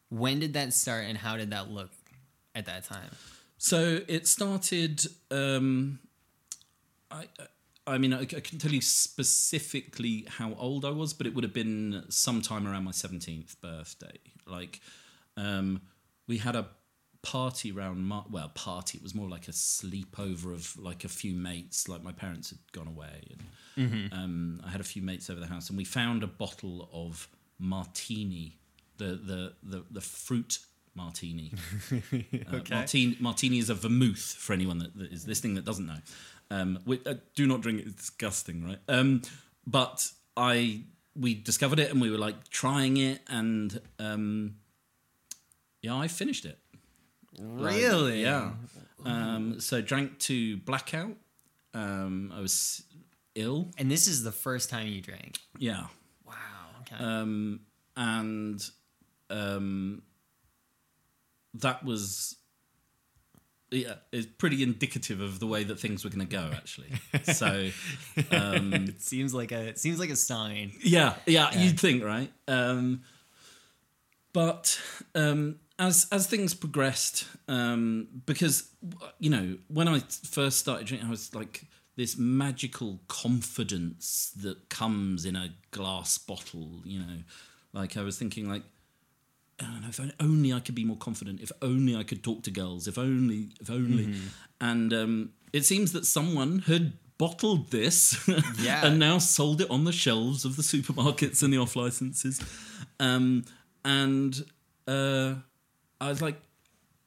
[0.10, 1.92] when did that start and how did that look
[2.56, 3.12] at that time?
[3.58, 5.06] So it started.
[5.30, 6.00] Um,
[7.12, 7.26] I,
[7.90, 11.44] I mean, I, I can tell you specifically how old I was, but it would
[11.44, 14.18] have been sometime around my seventeenth birthday.
[14.46, 14.80] Like,
[15.38, 15.82] um,
[16.28, 16.68] we had a
[17.22, 18.06] party around.
[18.06, 18.98] Mar- well, party.
[18.98, 21.88] It was more like a sleepover of like a few mates.
[21.88, 23.36] Like my parents had gone away,
[23.76, 26.90] and um, I had a few mates over the house, and we found a bottle
[26.94, 28.58] of martini,
[28.98, 30.60] the the the, the fruit
[30.96, 31.54] martini.
[32.52, 35.98] Uh, martini, martini is a vermouth for anyone that, that is listening that doesn't know.
[36.52, 38.80] Um, we, uh, do not drink it; it's disgusting, right?
[38.88, 39.22] Um,
[39.68, 40.82] but I
[41.16, 44.56] we discovered it and we were like trying it, and um,
[45.82, 46.58] yeah, I finished it.
[47.38, 48.22] Like, Really?
[48.24, 48.52] yeah.
[49.06, 51.16] Um, so drank to blackout.
[51.74, 52.84] Um, I was
[53.36, 53.70] ill.
[53.78, 55.38] And this is the first time you drank.
[55.58, 55.86] Yeah.
[56.26, 56.34] Wow.
[56.82, 57.04] Okay.
[57.04, 57.62] Um,
[57.96, 58.62] and
[59.30, 60.02] um,
[61.54, 62.36] that was
[63.72, 66.52] yeah, it's pretty indicative of the way that things were going to go.
[66.54, 66.92] Actually,
[67.24, 67.70] so
[68.32, 70.72] um, it seems like a it seems like a sign.
[70.84, 72.32] yeah, yeah, you'd think, right?
[72.48, 73.04] Um,
[74.34, 74.80] but
[75.16, 78.70] um, as as things progressed, um, because
[79.20, 81.64] you know, when I first started drinking, I was like
[81.96, 86.82] this magical confidence that comes in a glass bottle.
[86.86, 87.18] You know,
[87.74, 88.64] like I was thinking, like,
[89.68, 91.42] know, if only I could be more confident.
[91.42, 92.88] If only I could talk to girls.
[92.88, 94.16] If only, if only.
[94.62, 98.18] And um, it seems that someone had bottled this
[98.60, 98.86] Yeah.
[98.86, 102.42] and now sold it on the shelves of the supermarkets and the off licenses.
[103.00, 103.44] Um,
[103.84, 104.44] and
[104.88, 105.36] uh,
[106.00, 106.40] I was like,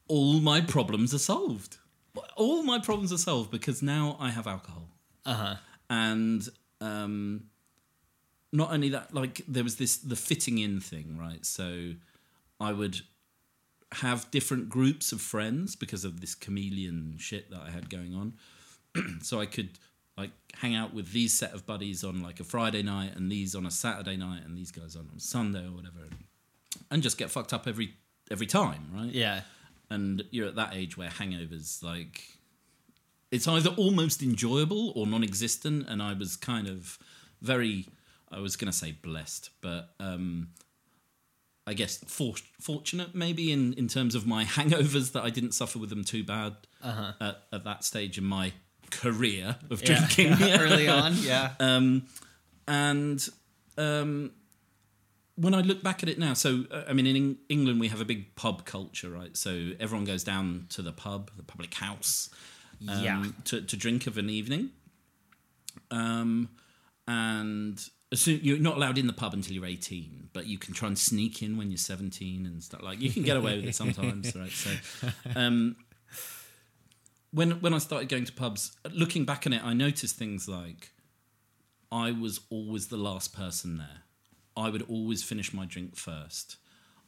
[0.07, 1.77] all my problems are solved.
[2.35, 4.87] All my problems are solved because now I have alcohol.
[5.25, 5.55] Uh huh.
[5.89, 6.47] And
[6.81, 7.45] um,
[8.51, 11.43] not only that, like there was this the fitting in thing, right?
[11.45, 11.93] So
[12.59, 13.01] I would
[13.93, 18.33] have different groups of friends because of this chameleon shit that I had going on.
[19.21, 19.77] so I could
[20.17, 23.55] like hang out with these set of buddies on like a Friday night and these
[23.55, 26.07] on a Saturday night and these guys on, on Sunday or whatever,
[26.91, 27.93] and just get fucked up every
[28.31, 29.11] every time, right?
[29.11, 29.41] Yeah.
[29.89, 32.21] and you're at that age where hangovers like
[33.31, 36.97] it's either almost enjoyable or non-existent and i was kind of
[37.41, 37.85] very
[38.31, 40.47] i was going to say blessed but um
[41.67, 45.79] i guess for, fortunate maybe in in terms of my hangovers that i didn't suffer
[45.79, 48.51] with them too bad at, at that stage in my
[48.91, 50.05] career of Yeah.
[50.07, 51.15] drinking Early on.
[51.17, 51.53] Yeah.
[51.59, 52.05] um,
[52.67, 53.27] and
[53.77, 54.31] um,
[55.35, 57.87] when I look back at it now, so uh, I mean, in Eng- England we
[57.87, 59.35] have a big pub culture, right?
[59.35, 62.29] So everyone goes down to the pub, the public house,
[62.87, 63.25] um, Yeah.
[63.45, 64.69] to to drink of an evening.
[65.89, 66.49] Um,
[67.07, 67.83] and
[68.15, 70.97] soon, you're not allowed in the pub until you're 18, but you can try and
[70.97, 72.81] sneak in when you're 17 and stuff.
[72.81, 74.51] Like you can get away with it sometimes, right?
[74.51, 74.71] So,
[75.35, 75.75] um,
[77.31, 80.91] when when I started going to pubs, looking back on it, I noticed things like
[81.91, 84.03] I was always the last person there.
[84.55, 86.57] I would always finish my drink first.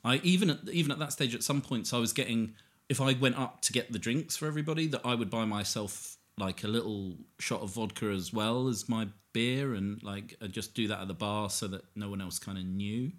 [0.04, 2.56] I even at even at that stage, at some points, I was getting
[2.90, 6.18] if I went up to get the drinks for everybody, that I would buy myself
[6.38, 10.74] like a little shot of vodka as well as my beer, and like I'd just
[10.74, 13.12] do that at the bar so that no one else kind of knew.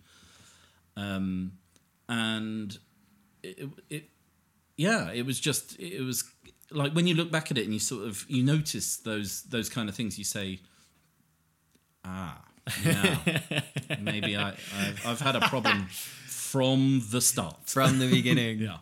[0.96, 1.52] Um,
[2.09, 2.76] and
[3.42, 4.05] it, it,
[4.79, 6.24] yeah, it was just it was
[6.70, 9.68] like when you look back at it and you sort of you notice those those
[9.68, 10.18] kind of things.
[10.18, 10.61] You say,
[12.02, 12.42] ah,
[12.83, 13.18] yeah,
[14.00, 15.87] maybe I I've, I've had a problem
[16.26, 17.59] from the start.
[17.66, 18.59] From the beginning.
[18.68, 18.79] yeah.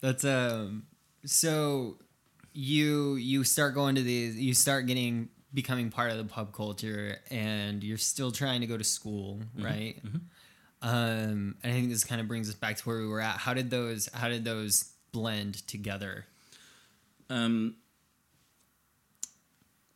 [0.00, 0.84] That's um.
[1.24, 1.96] So
[2.52, 4.38] you you start going to these.
[4.38, 8.76] You start getting becoming part of the pub culture, and you're still trying to go
[8.76, 9.96] to school, right?
[10.82, 13.38] Um, and I think this kind of brings us back to where we were at.
[13.38, 16.26] How did those How did those blend together?
[17.30, 17.76] Um,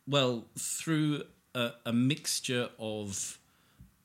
[0.07, 3.37] well, through a, a mixture of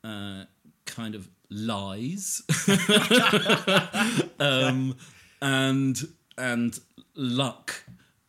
[0.03, 0.43] uh,
[0.85, 2.43] kind of lies
[4.39, 4.95] um,
[5.41, 6.79] and and
[7.15, 7.83] luck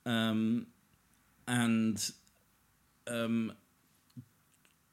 [0.04, 0.66] um,
[1.46, 2.10] and
[3.08, 3.52] um,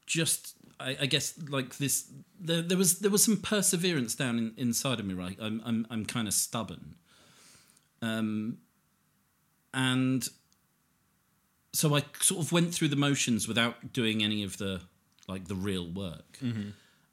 [0.06, 4.54] just I, I guess like this there, there was there was some perseverance down in,
[4.58, 6.95] inside of me right I'm I'm, I'm kind of stubborn
[8.02, 8.58] um,
[9.73, 10.28] and
[11.71, 14.82] so I sort of went through the motions without doing any of the
[15.28, 16.38] like the real work.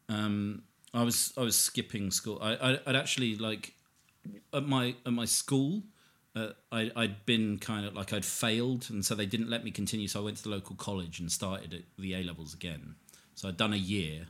[0.08, 2.38] Um, I was I was skipping school.
[2.42, 3.74] I, I I'd actually like
[4.52, 5.84] at my at my school
[6.36, 9.70] uh, I, I'd been kind of like I'd failed, and so they didn't let me
[9.70, 10.08] continue.
[10.08, 12.94] So I went to the local college and started at the A levels again.
[13.34, 14.28] So I'd done a year,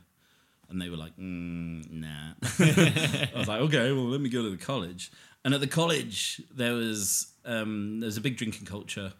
[0.69, 2.33] and they were like, mm, "Nah."
[3.35, 5.11] I was like, "Okay, well, let me go to the college."
[5.43, 9.13] And at the college, there was um, there was a big drinking culture,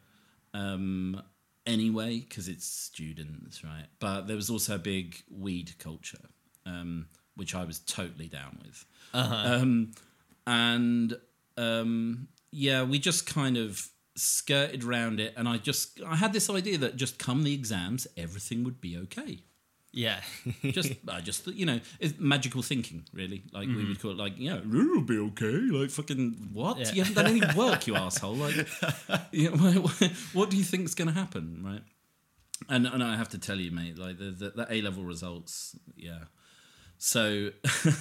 [0.54, 1.22] um,
[1.66, 3.88] anyway, because it's students, right?
[4.00, 6.30] But there was also a big weed culture,
[6.66, 8.86] um, which I was totally down with.
[9.14, 9.92] Um,
[10.48, 11.16] and
[11.58, 16.50] um, yeah, we just kind of skirted around it, and I just I had this
[16.50, 19.40] idea that just come the exams, everything would be okay.
[19.94, 20.22] Yeah.
[20.64, 23.44] Just I just you know it's magical thinking, really.
[23.52, 24.02] Like we would mm-hmm.
[24.02, 25.52] call it, like yeah, it'll be okay.
[25.52, 26.78] Like fucking what?
[26.78, 26.92] Yeah.
[26.94, 28.36] You haven't done any work, you asshole.
[28.36, 28.68] Like,
[29.32, 31.82] you know, what, what do you think's going to happen, right?
[32.70, 35.78] And and I have to tell you, mate, like the the, the A level results,
[35.96, 36.26] yeah.
[37.04, 37.50] So,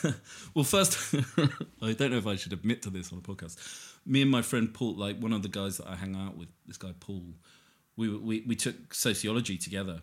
[0.54, 1.14] well, first,
[1.82, 3.56] I don't know if I should admit to this on a podcast.
[4.04, 6.48] Me and my friend Paul, like one of the guys that I hang out with,
[6.66, 7.22] this guy Paul,
[7.96, 10.02] we we we took sociology together,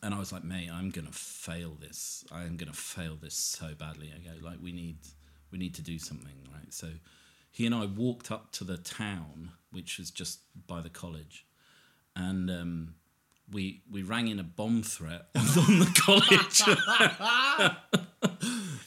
[0.00, 2.24] and I was like, mate, I'm gonna fail this.
[2.30, 4.12] I'm gonna fail this so badly.
[4.14, 4.98] I go, like, we need
[5.50, 6.72] we need to do something, right?
[6.72, 6.90] So,
[7.50, 11.46] he and I walked up to the town, which was just by the college,
[12.14, 12.94] and um,
[13.50, 16.62] we we rang in a bomb threat on the college.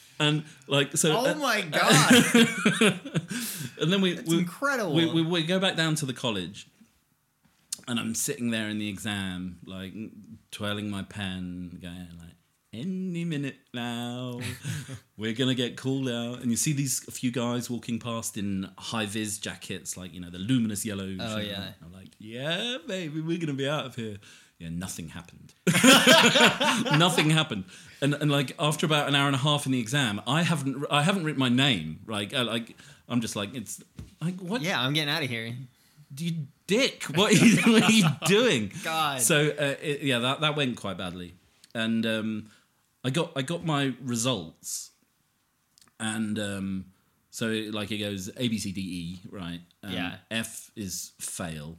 [0.20, 3.00] and like so oh uh, my god.
[3.82, 4.94] and then we It's we, incredible.
[4.94, 6.68] we, we, we go back down to the college
[7.88, 9.94] and i'm sitting there in the exam like
[10.52, 12.36] twirling my pen going like
[12.74, 14.40] any minute now
[15.18, 18.70] we're gonna get called out and you see these a few guys walking past in
[18.78, 21.72] high vis jackets like you know the luminous yellow Oh, yeah.
[21.84, 24.18] i'm like yeah baby we're gonna be out of here
[24.62, 25.54] yeah nothing happened.
[26.98, 27.64] Nothing happened.
[28.02, 30.86] And and like after about an hour and a half in the exam i haven't
[30.90, 32.00] i haven't written my name.
[32.08, 32.76] Like uh, like
[33.10, 33.82] i'm just like it's
[34.22, 34.62] like what?
[34.62, 35.56] Yeah, I'm getting out of here.
[36.18, 36.32] you
[36.68, 37.04] dick.
[37.16, 38.72] What are you, what are you doing?
[38.84, 39.22] God.
[39.22, 41.34] so uh, it, yeah that, that went quite badly.
[41.76, 42.50] And um
[43.04, 44.92] i got i got my results.
[46.00, 46.86] And um
[47.30, 49.62] so like it goes a b c d e right?
[49.84, 50.16] Um, Yeah.
[50.32, 51.78] f is fail.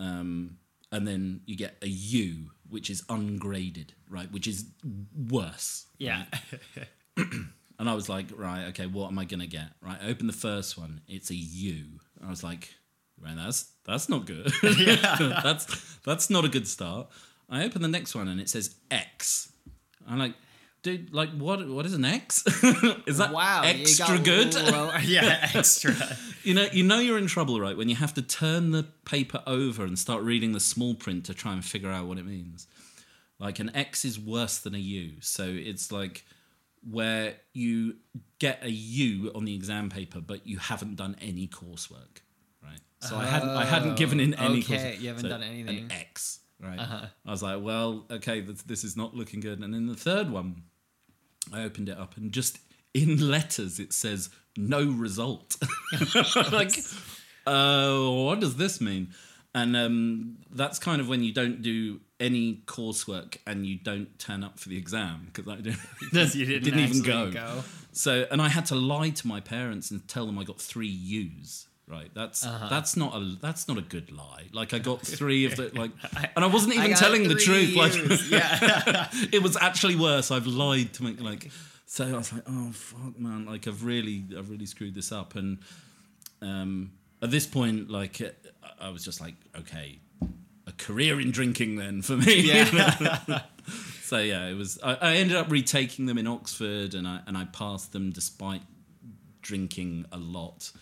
[0.00, 0.58] Um
[0.92, 4.64] and then you get a u which is ungraded right which is
[5.30, 6.24] worse Yeah.
[7.16, 9.68] and I was like, right, okay, what am I gonna get?
[9.80, 12.00] Right, I opened the first one, it's a U.
[12.24, 12.74] I was like,
[13.20, 14.52] right, that's that's not good.
[14.62, 17.08] that's that's not a good start.
[17.48, 19.52] I open the next one and it says X.
[20.08, 20.34] I'm like,
[20.82, 22.44] dude, like what what is an X?
[23.06, 23.62] is that wow.
[23.64, 24.54] extra good?
[24.54, 25.94] low- yeah, extra.
[26.42, 27.76] you know, you know you're in trouble, right?
[27.76, 31.34] When you have to turn the paper over and start reading the small print to
[31.34, 32.66] try and figure out what it means.
[33.38, 36.24] Like an X is worse than a U, so it's like
[36.88, 37.96] where you
[38.38, 42.22] get a U on the exam paper, but you haven't done any coursework,
[42.62, 42.78] right?
[43.00, 44.46] So I hadn't, I hadn't given in any.
[44.46, 45.00] Oh, okay, coursework.
[45.00, 45.78] you haven't So done anything.
[45.78, 46.78] An X, right?
[46.78, 47.06] Uh-huh.
[47.24, 49.60] I was like, well, okay, this, this is not looking good.
[49.60, 50.62] And then the third one,
[51.52, 52.58] I opened it up and just
[52.94, 55.56] in letters it says no result.
[56.52, 56.72] like,
[57.46, 59.08] uh, what does this mean?
[59.54, 64.44] And um, that's kind of when you don't do any coursework and you don't turn
[64.44, 65.78] up for the exam because I didn't,
[66.34, 67.64] you didn't, didn't even actually go.
[67.92, 70.88] So, and I had to lie to my parents and tell them I got three
[70.88, 71.68] U's.
[71.88, 72.68] Right, that's Uh-huh.
[72.68, 74.48] that's not a that's not a good lie.
[74.52, 75.92] Like I got three of the like,
[76.34, 77.76] and I wasn't even got telling the truth.
[77.76, 77.94] Like,
[78.28, 79.08] yeah.
[79.32, 80.32] it was actually worse.
[80.32, 81.50] I've lied to make like.
[81.86, 83.46] So I was like, oh fuck, man!
[83.46, 85.36] Like I've really, I've really screwed this up.
[85.36, 85.58] And
[86.42, 86.90] um,
[87.22, 88.20] at this point, like
[88.80, 90.00] I was just like, okay,
[90.66, 92.40] a career in drinking then for me.
[92.40, 93.42] Yeah.
[94.02, 94.80] so yeah, it was.
[94.82, 98.62] I, I ended up retaking them in Oxford, and I and I passed them despite
[99.42, 100.72] drinking a lot.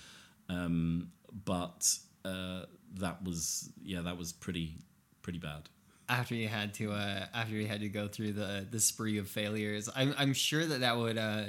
[0.48, 1.10] Um,
[1.44, 1.88] but
[2.24, 2.62] uh,
[2.96, 4.76] that was yeah, that was pretty
[5.22, 5.68] pretty bad.
[6.08, 9.26] after you had to uh after you had to go through the the spree of
[9.26, 11.44] failures i'm i'm sure that that would uh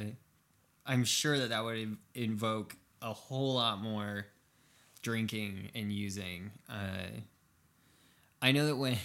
[0.86, 4.26] i'm sure that that would invoke a whole lot more
[5.02, 7.10] drinking and using uh
[8.42, 8.96] i know that when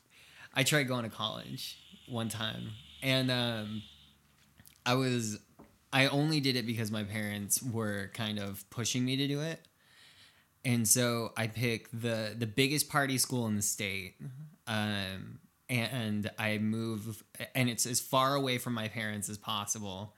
[0.54, 1.76] i tried going to college
[2.08, 2.70] one time
[3.02, 3.82] and um
[4.86, 5.38] i was
[5.94, 9.66] i only did it because my parents were kind of pushing me to do it
[10.64, 14.14] and so I picked the the biggest party school in the state,
[14.66, 15.38] um,
[15.68, 17.22] and I move,
[17.54, 20.14] and it's as far away from my parents as possible.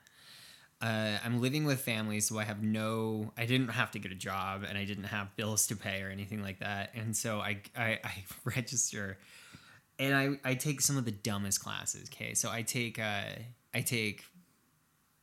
[0.79, 4.15] Uh, I'm living with family, so I have no, I didn't have to get a
[4.15, 6.91] job, and I didn't have bills to pay or anything like that.
[6.95, 9.17] And so I I, I register,
[9.99, 12.09] and I I take some of the dumbest classes.
[12.13, 13.23] Okay, so I take uh
[13.73, 14.23] I take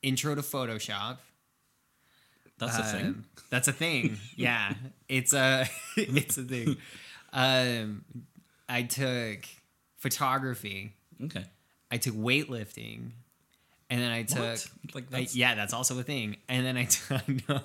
[0.05, 1.19] intro to Photoshop
[2.59, 3.07] That's a thing.
[3.07, 4.19] Um, That's a thing.
[4.37, 4.75] Yeah,
[5.09, 6.77] it's a it's a thing.
[7.33, 8.05] Um,
[8.69, 9.41] I took
[9.99, 10.93] photography.
[11.25, 11.45] Okay.
[11.91, 13.11] I took weightlifting,
[13.91, 14.67] and then I took What?
[14.95, 16.37] Like I- yeah, that's also a thing.
[16.49, 17.61] And then I took no.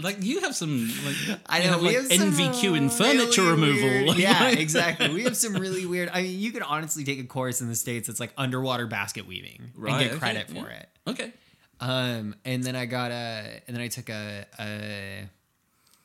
[0.00, 3.52] like you have some like I know have, we like have NVQ uh, furniture really
[3.72, 4.04] removal.
[4.14, 5.08] weird- yeah, exactly.
[5.14, 6.10] We have some really weird.
[6.12, 9.26] I mean, you could honestly take a course in the states that's like underwater basket
[9.26, 10.62] weaving Right, and get okay, credit yeah.
[10.62, 10.88] for it.
[11.08, 11.32] Okay.
[11.80, 15.28] Um, and then I got a, and then I took a, a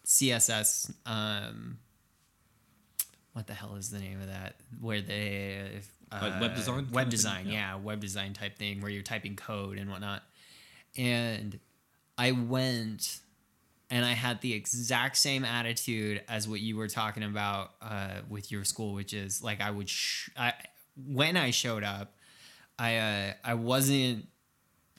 [0.05, 0.91] CSS.
[1.05, 1.77] Um,
[3.33, 4.55] what the hell is the name of that?
[4.81, 5.79] Where they
[6.11, 7.53] uh, Like web design web design, Yeah.
[7.53, 10.23] yeah, web design type thing where you're typing code and whatnot.
[10.97, 11.57] And
[12.17, 13.19] I went
[13.89, 18.51] and I had the exact same attitude as what you were talking about uh, with
[18.51, 20.53] your school, which is like I would, sh- I
[21.07, 22.13] when I showed up,
[22.77, 24.27] I uh, I wasn't.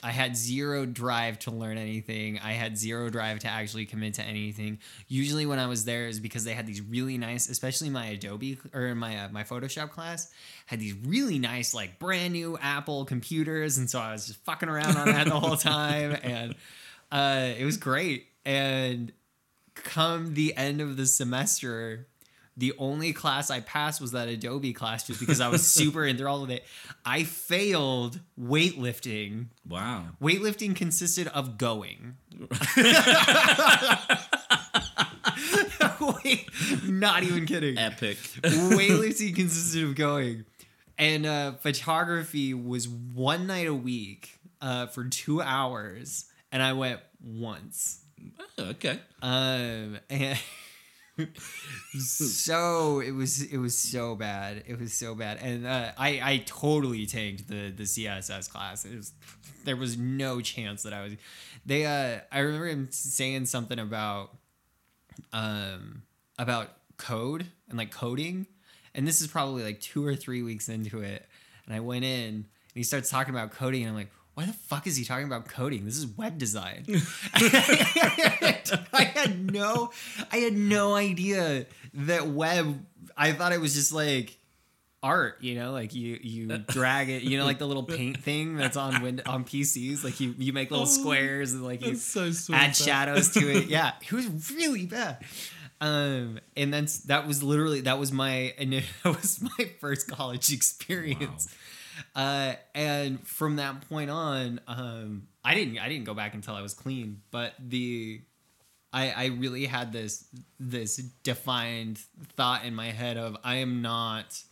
[0.02, 2.40] I had zero drive to learn anything.
[2.42, 4.80] I had zero drive to actually commit to anything.
[5.06, 8.58] Usually, when I was there, is because they had these really nice, especially my Adobe
[8.74, 10.32] or my uh, my Photoshop class
[10.66, 14.68] had these really nice, like brand new Apple computers, and so I was just fucking
[14.68, 16.56] around on that the whole time, and
[17.12, 18.26] uh, it was great.
[18.44, 19.12] And
[19.74, 22.08] come the end of the semester,
[22.56, 26.42] the only class I passed was that Adobe class just because I was super enthralled
[26.42, 26.64] with it.
[27.04, 29.46] I failed weightlifting.
[29.68, 30.04] Wow.
[30.20, 32.16] Weightlifting consisted of going.
[36.24, 36.48] Wait,
[36.84, 37.78] not even kidding.
[37.78, 38.18] Epic.
[38.18, 40.44] Weightlifting consisted of going.
[40.98, 46.26] And uh, photography was one night a week uh, for two hours.
[46.50, 48.02] And I went once.
[48.58, 49.00] Oh, okay.
[49.20, 50.38] Um, and
[51.98, 54.64] so it was it was so bad.
[54.66, 58.84] It was so bad, and uh, I I totally tanked the the CSS class.
[58.84, 59.12] It was
[59.64, 61.12] there was no chance that I was.
[61.66, 64.36] They uh I remember him saying something about
[65.32, 66.02] um
[66.38, 68.46] about code and like coding,
[68.94, 71.26] and this is probably like two or three weeks into it,
[71.66, 72.44] and I went in and
[72.74, 74.10] he starts talking about coding, and I'm like.
[74.34, 75.84] Why the fuck is he talking about coding?
[75.84, 76.84] This is web design.
[77.34, 79.90] I had no
[80.30, 82.84] I had no idea that web
[83.16, 84.38] I thought it was just like
[85.02, 88.56] art, you know, like you you drag it, you know, like the little paint thing
[88.56, 91.96] that's on wind on PCs, like you you make little Oh, squares and like you
[91.96, 92.56] so sweet.
[92.56, 93.66] add shadows to it.
[93.68, 95.18] Yeah, it was really bad.
[95.80, 98.72] Um, and then that was literally that was my and
[99.02, 101.48] that was my first college experience.
[102.14, 106.62] Uh, and from that point on, um, I didn't I didn't go back until I
[106.62, 107.22] was clean.
[107.30, 108.20] But the
[108.92, 110.26] I I really had this
[110.58, 111.98] this defined
[112.36, 114.42] thought in my head of I am not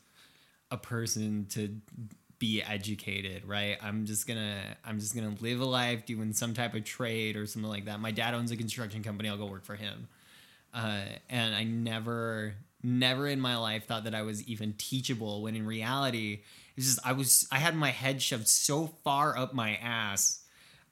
[0.71, 1.81] a person to
[2.39, 3.77] be educated, right?
[3.83, 7.47] I'm just gonna I'm just gonna live a life doing some type of trade or
[7.47, 8.01] something like that.
[8.01, 9.29] My dad owns a construction company.
[9.29, 10.09] I'll go work for him.
[10.73, 15.43] Uh, and I never never in my life thought that I was even teachable.
[15.43, 16.41] When in reality,
[16.87, 20.37] just I was I had my head shoved so far up my ass.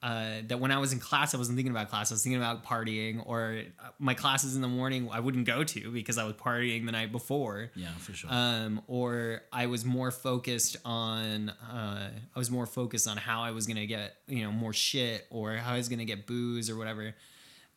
[0.01, 2.09] Uh, that when I was in class, I wasn't thinking about class.
[2.09, 5.65] I was thinking about partying, or uh, my classes in the morning I wouldn't go
[5.65, 8.29] to because I was partying the night before Yeah, for sure.
[8.31, 13.51] um, or I was more focused on uh, I was more focused on how I
[13.51, 16.77] was gonna get you know more shit or how I was gonna get booze or
[16.77, 17.13] whatever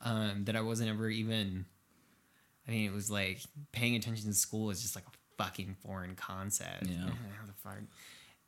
[0.03, 1.65] um, that I wasn't ever even.
[2.69, 3.41] I mean, it was like
[3.73, 5.11] paying attention to school is just like a
[5.43, 6.86] fucking foreign concept.
[6.86, 6.97] Yeah.
[7.05, 7.78] How the fuck?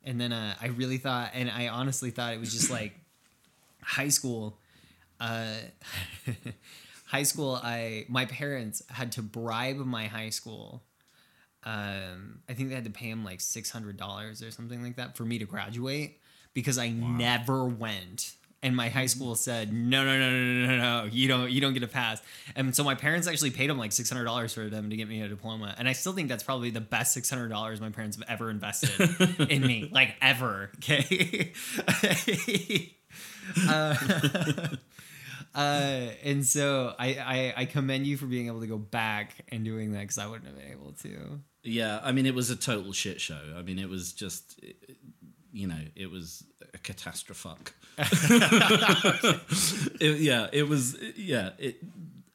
[0.03, 2.93] And then uh, I really thought, and I honestly thought it was just like
[3.81, 4.57] high school.
[5.19, 5.53] Uh,
[7.05, 10.83] high school, I my parents had to bribe my high school.
[11.63, 14.97] Um, I think they had to pay him like six hundred dollars or something like
[14.97, 16.19] that for me to graduate
[16.53, 18.33] because I never went.
[18.63, 21.61] And my high school said, no, no, no, no, no, no, no, you don't, you
[21.61, 22.19] don't get a pass.
[22.55, 25.07] And so my parents actually paid him like six hundred dollars for them to get
[25.07, 25.75] me a diploma.
[25.77, 28.49] And I still think that's probably the best six hundred dollars my parents have ever
[28.49, 28.89] invested
[29.49, 30.71] in me, like ever.
[30.77, 31.53] Okay.
[33.67, 33.95] uh,
[35.55, 39.63] uh, and so I, I I commend you for being able to go back and
[39.63, 41.39] doing that because I wouldn't have been able to.
[41.65, 43.39] Yeah, I mean, it was a total shit show.
[43.57, 44.59] I mean, it was just,
[45.55, 46.43] you know, it was
[46.73, 47.49] a catastrophe.
[49.99, 50.97] It- yeah, it was.
[51.15, 51.77] Yeah, it,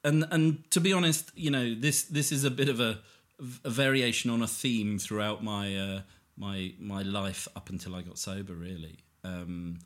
[0.05, 2.99] and and to be honest, you know, this this is a bit of a,
[3.64, 6.01] a variation on a theme throughout my uh,
[6.37, 9.79] my my life up until I got sober, really, um,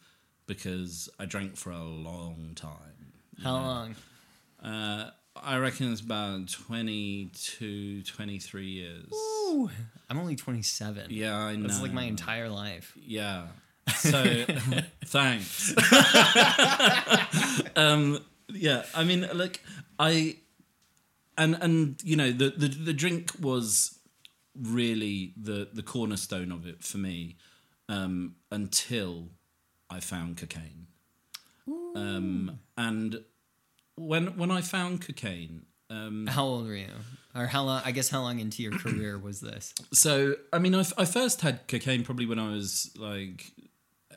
[0.46, 3.12] because I drank for a long time.
[3.42, 3.96] How long?
[4.62, 9.12] Uh, I reckon it's about 22, 23 years.
[10.10, 11.06] I'm only 27.
[11.10, 11.66] Yeah, I know.
[11.66, 12.92] That's like my entire life.
[12.96, 13.46] Yeah.
[13.96, 14.22] So
[15.04, 15.74] thanks.
[17.76, 19.62] um, yeah, I mean, like
[19.98, 20.36] I,
[21.36, 23.98] and and you know the the the drink was
[24.58, 27.36] really the the cornerstone of it for me
[27.88, 29.28] um, until
[29.90, 30.86] I found cocaine.
[31.94, 33.22] Um, and
[33.96, 36.88] when when I found cocaine, um, How old were you?
[37.34, 37.82] Or how long?
[37.84, 39.74] I guess how long into your career was this?
[39.92, 43.52] so I mean, I, f- I first had cocaine probably when I was like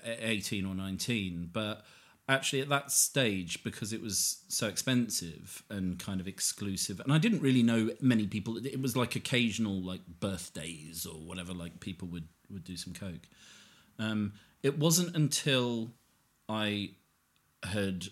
[0.05, 1.83] e- eighteen or nineteen, but
[2.29, 7.17] actually at that stage because it was so expensive and kind of exclusive, and I
[7.17, 8.57] didn't really know many people.
[8.57, 13.27] It was like occasional like birthdays or whatever, like people would would do some coke.
[13.99, 15.91] Um, it wasn't until
[16.47, 16.91] I
[17.63, 18.05] had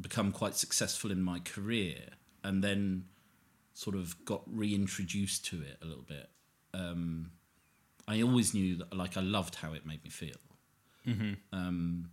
[0.00, 1.96] become quite successful in my career
[2.44, 3.04] and then
[3.74, 6.28] sort of got reintroduced to it a little bit.
[6.74, 7.32] Um,
[8.06, 10.36] I always knew that, like, I loved how it made me feel.
[11.52, 12.10] Um,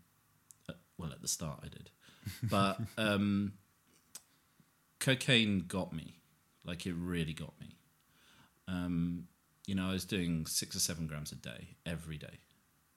[0.67, 1.89] uh, well, at the start, I did,
[2.43, 3.53] but um,
[4.99, 6.15] cocaine got me.
[6.65, 7.77] Like, it really got me.
[8.67, 9.27] Um,
[9.65, 12.39] you know, I was doing six or seven grams a day every day.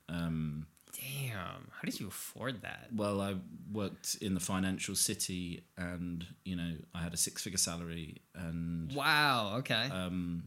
[0.08, 0.66] Um,
[1.00, 2.88] Damn, how did you afford that?
[2.94, 3.36] well, I
[3.72, 9.56] worked in the financial city, and you know, I had a six-figure salary, and Wow.
[9.58, 9.88] Okay.
[9.90, 10.44] um,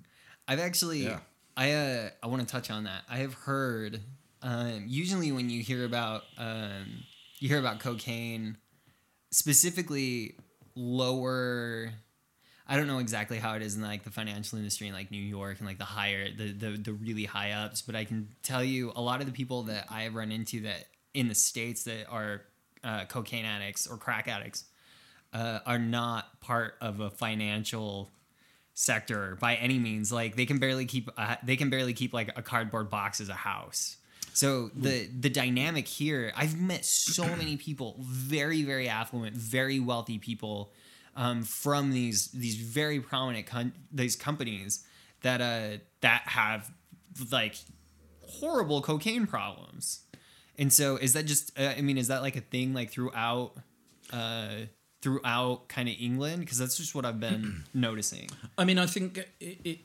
[0.48, 1.20] I've actually, Yeah.
[1.58, 3.04] I uh, I want to touch on that.
[3.10, 4.02] I have heard,
[4.42, 7.04] um, usually when you hear about, um,
[7.40, 8.58] you hear about cocaine,
[9.32, 10.36] specifically
[10.76, 11.92] lower.
[12.68, 15.22] I don't know exactly how it is in like the financial industry in like New
[15.22, 18.64] York and like the higher the, the the really high ups, but I can tell
[18.64, 21.84] you a lot of the people that I have run into that in the states
[21.84, 22.42] that are
[22.84, 24.66] uh, cocaine addicts or crack addicts
[25.34, 28.10] uh, are not part of a financial
[28.74, 30.12] sector by any means.
[30.12, 33.30] Like they can barely keep uh, they can barely keep like a cardboard box as
[33.30, 33.98] a house.
[34.34, 40.20] So the the dynamic here, I've met so many people, very very affluent, very wealthy
[40.20, 40.74] people,
[41.16, 44.86] um, from these these very prominent con- these companies
[45.22, 46.70] that uh that have
[47.32, 47.56] like
[48.22, 50.02] horrible cocaine problems.
[50.58, 53.54] And so is that just uh, I mean is that like a thing like throughout
[54.12, 54.50] uh
[55.02, 58.30] throughout kind of England because that's just what I've been noticing.
[58.58, 59.80] I mean, I think it, it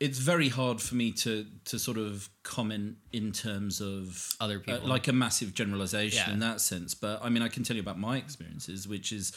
[0.00, 4.72] it's very hard for me to to sort of comment in terms of Other uh,
[4.74, 4.88] people.
[4.88, 6.32] like a massive generalization Yeah.
[6.32, 6.94] in that sense.
[6.94, 9.32] But I mean, I can tell you about my experiences, which is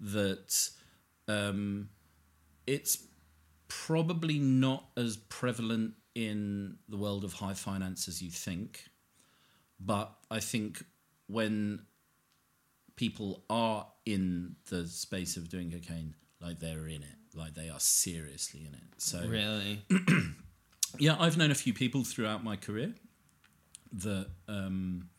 [0.00, 0.70] that
[1.28, 1.88] um,
[2.66, 3.06] it's
[3.68, 8.84] probably not as prevalent in the world of high finance as you think.
[9.78, 10.82] But I think
[11.26, 11.82] when
[12.96, 17.80] people are in the space of doing cocaine, like they're in it, like they are
[17.80, 18.84] seriously in it.
[18.96, 19.84] So Really?
[20.98, 22.94] yeah, I've known a few people throughout my career
[23.92, 25.10] that um,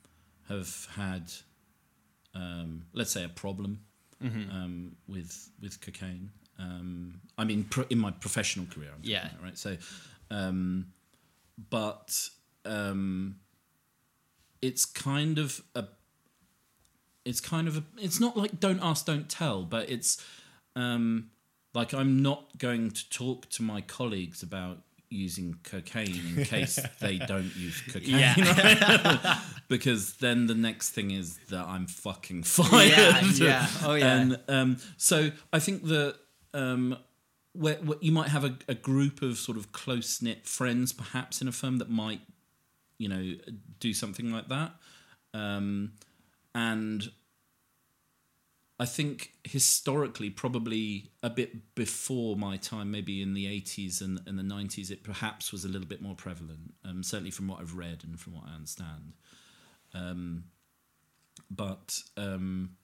[0.49, 1.31] have had,
[2.33, 3.81] um, let's say, a problem
[4.21, 6.31] um, with with cocaine.
[6.59, 9.27] Um, I mean, pro- in my professional career, I'm Yeah.
[9.27, 9.57] about, right.
[9.57, 9.77] So,
[10.31, 10.87] um,
[11.69, 12.29] but
[12.65, 13.35] um,
[14.61, 15.85] it's kind of a,
[17.25, 20.23] it's kind of a, it's not like don't ask, don't tell, but it's
[20.75, 21.29] um,
[21.73, 24.79] like I'm not going to talk to my colleagues about
[25.09, 28.19] using cocaine in case they don't use cocaine.
[28.19, 29.39] Yeah.
[29.67, 32.91] because then the next thing is that I'm fucking fired.
[32.91, 33.67] Yeah, yeah.
[33.83, 34.15] Oh, yeah.
[34.17, 36.15] And um, so I think that
[36.53, 36.97] um,
[37.53, 41.41] where, where you might have a, a group of sort of close knit friends, perhaps
[41.41, 42.21] in a firm that might,
[42.97, 43.33] you know,
[43.79, 44.73] do something like that.
[45.33, 45.93] Um,
[46.53, 47.09] and
[48.79, 54.37] I think historically, probably a bit before my time, maybe in the 80s and, and
[54.37, 57.75] the 90s, it perhaps was a little bit more prevalent, um, certainly from what I've
[57.75, 59.13] read and from what I understand.
[59.95, 60.43] Um,
[61.49, 62.77] but um,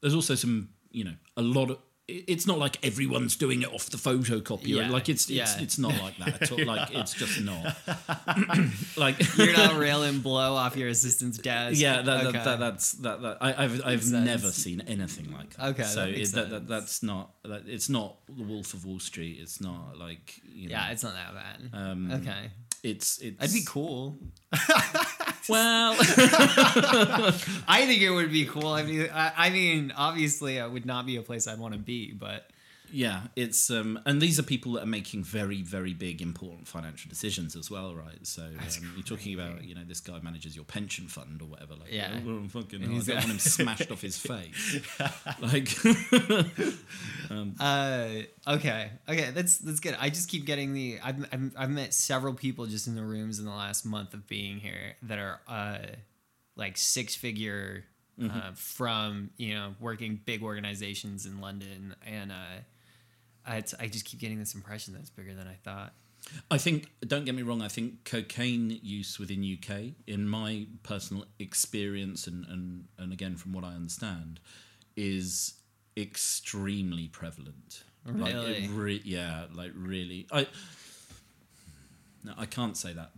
[0.00, 1.78] there's also some, you know, a lot of.
[2.10, 4.66] It- It's not like everyone's doing it off the photocopier.
[4.66, 5.60] Yeah, Like it's it's, yeah.
[5.60, 6.64] it's not like that at all.
[6.64, 7.76] Like it's just not.
[8.96, 11.80] like You're not railing blow off your assistant's desk.
[11.80, 12.32] yeah, that, Okay.
[12.38, 13.22] that, that, that's that.
[13.22, 14.24] that I, I've I've sense.
[14.26, 15.66] never seen anything like that.
[15.70, 18.98] Okay, so that it, that, that that's not that, it's not the Wolf of Wall
[19.00, 19.38] Street.
[19.40, 21.70] It's not like you know, yeah, it's not that bad.
[21.78, 22.50] Um, okay.
[22.82, 23.38] it's it's.
[23.38, 24.18] That'd be cool.
[25.48, 28.68] Well, I think it would be cool.
[28.68, 31.80] I mean, I, I mean, obviously, it would not be a place I'd want to
[31.80, 32.48] be, but
[32.92, 37.08] yeah, it's um, and these are people that are making very very big important financial
[37.08, 38.26] decisions as well, right?
[38.26, 41.74] So um, you're talking about you know this guy manages your pension fund or whatever.
[41.74, 42.20] Like, Yeah.
[42.24, 44.80] oh, well, fucking, And hell, I he's don't got- want him smashed off his face.
[45.40, 45.68] Like,
[47.60, 48.08] Uh,
[48.48, 49.96] okay, okay, that's that's good.
[50.00, 50.98] I just keep getting the.
[51.02, 54.26] I've, I've I've met several people just in the rooms in the last month of
[54.26, 55.78] being here that are uh,
[56.56, 57.84] like six figure
[58.22, 62.34] uh, from you know working big organizations in London, and uh,
[63.56, 65.92] it's, I just keep getting this impression that it's bigger than I thought.
[66.50, 71.24] I think, don't get me wrong, I think cocaine use within UK, in my personal
[71.38, 74.38] experience and, and, and again from what I understand,
[74.96, 75.54] is
[75.96, 77.84] extremely prevalent.
[78.06, 78.64] Like, Really?
[78.64, 80.26] it re- yeah, like really.
[80.32, 80.46] I
[82.24, 83.10] no, I can't say that.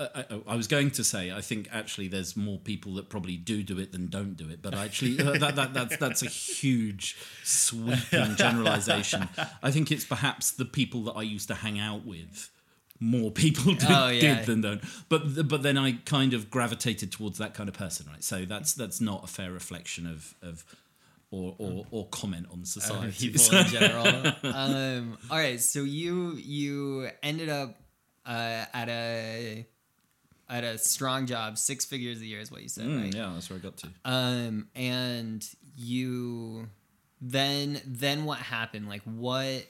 [0.00, 3.36] I, I, I was going to say I think actually there's more people that probably
[3.36, 7.16] do do it than don't do it, but actually that, that that's that's a huge
[7.44, 9.28] sweeping generalization.
[9.62, 12.50] I think it's perhaps the people that I used to hang out with.
[13.02, 14.36] More people did, Oh, yeah.
[14.36, 18.06] did than don't, but but then I kind of gravitated towards that kind of person,
[18.10, 18.22] right?
[18.22, 20.64] So that's that's not a fair reflection of of
[21.30, 23.30] or or, or comment on Uh, society.
[23.30, 24.06] people in general.
[24.54, 27.76] um, all right, so you you ended up
[28.26, 29.66] uh, at a
[30.50, 33.14] at a strong job, six figures a year is what you said, Mm, right?
[33.14, 33.88] yeah, that's where I got to.
[34.04, 36.68] Um, and you
[37.20, 38.88] then then what happened?
[38.88, 39.66] Like what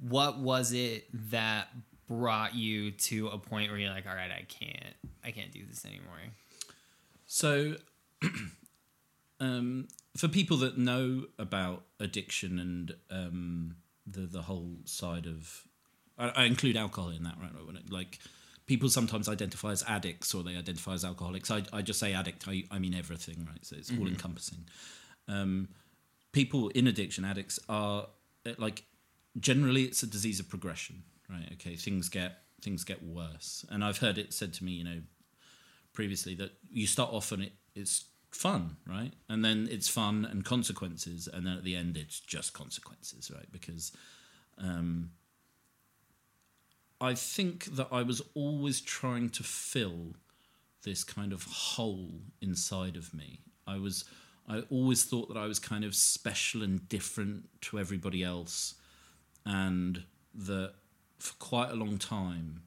[0.00, 1.68] what was it that
[2.06, 4.94] brought you to a point where you're like, all right, I can't
[5.24, 6.18] I can't do this anymore.
[7.26, 7.74] So,
[9.40, 15.64] um, for people that know about addiction and um, the the whole side of,
[16.18, 17.50] I, I include alcohol in that, right?
[17.66, 18.18] When it, like
[18.68, 21.50] people sometimes identify as addicts or they identify as alcoholics.
[21.50, 22.46] I, I just say addict.
[22.46, 23.64] I, I mean everything, right?
[23.64, 24.66] So it's all encompassing.
[25.26, 25.68] Um,
[26.32, 28.06] people in addiction, addicts are
[28.46, 28.84] uh, like
[29.40, 31.48] generally it's a disease of progression, right?
[31.54, 35.00] Okay, things get things get worse, and I've heard it said to me, you know,
[35.94, 39.12] previously that you start off and it, it's fun, right?
[39.30, 43.50] And then it's fun and consequences, and then at the end it's just consequences, right?
[43.50, 43.92] Because
[44.58, 45.10] um,
[47.00, 50.14] I think that I was always trying to fill
[50.84, 53.40] this kind of hole inside of me.
[53.66, 54.04] I was
[54.48, 58.74] I always thought that I was kind of special and different to everybody else
[59.44, 60.72] and that
[61.18, 62.62] for quite a long time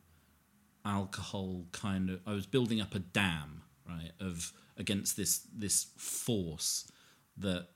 [0.85, 6.91] alcohol kind of I was building up a dam, right, of against this this force
[7.37, 7.67] that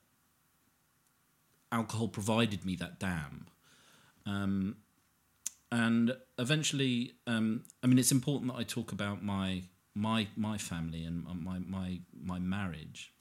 [1.72, 3.48] alcohol provided me that dam.
[4.26, 4.78] Um,
[5.72, 9.64] and eventually, um, I mean, it's important that I talk about my
[9.96, 13.14] my my family and my my my marriage,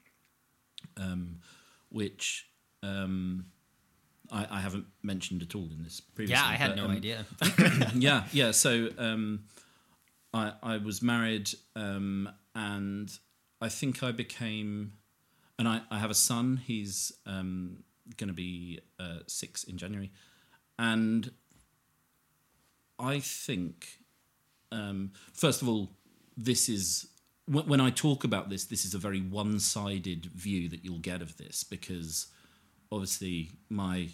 [0.97, 1.39] um,
[1.89, 2.47] which
[2.83, 3.45] um,
[4.31, 6.41] I, I haven't mentioned at all in this previously.
[6.41, 7.25] Yeah, I had but, no um, idea.
[7.95, 8.51] yeah, yeah.
[8.51, 9.45] So um,
[10.33, 13.11] I I was married, um, and
[13.61, 14.93] I think I became,
[15.57, 16.57] and I, I have a son.
[16.57, 17.83] He's um,
[18.17, 20.11] going to be uh, six in January,
[20.77, 21.31] and
[22.99, 23.99] I think,
[24.71, 25.91] um, first of all,
[26.37, 27.07] this is
[27.45, 28.65] when, when I talk about this.
[28.65, 32.27] This is a very one-sided view that you'll get of this because
[32.91, 34.09] obviously my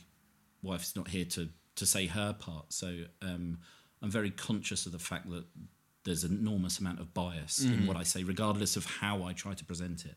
[0.62, 2.74] wife's not here to to say her part.
[2.74, 3.60] So um,
[4.02, 5.46] I'm very conscious of the fact that
[6.04, 9.54] there's an enormous amount of bias in what I say, regardless of how I try
[9.54, 10.16] to present it.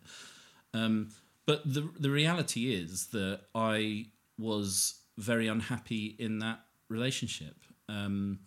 [0.73, 1.11] Um,
[1.47, 4.07] but the the reality is that I
[4.39, 7.57] was very unhappy in that relationship,
[7.89, 8.41] um,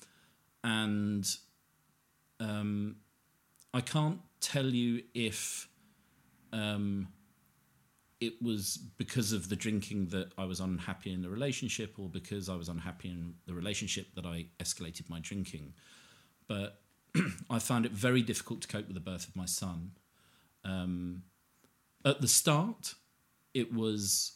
[0.64, 1.28] and
[2.40, 2.98] um,
[3.74, 5.68] I can't tell you if
[6.54, 7.08] um,
[8.20, 12.50] it was because of the drinking that I was unhappy in the relationship, or because
[12.50, 15.74] I was unhappy in the relationship that I escalated my drinking.
[16.48, 16.82] But
[17.50, 19.92] I found it very difficult to cope with the birth of my son.
[20.64, 21.24] Um,
[22.06, 22.96] at the start,
[23.54, 24.34] it was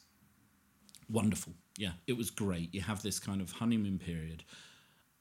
[1.09, 1.53] wonderful.
[1.77, 2.73] Yeah, it was great.
[2.73, 4.43] You have this kind of honeymoon period.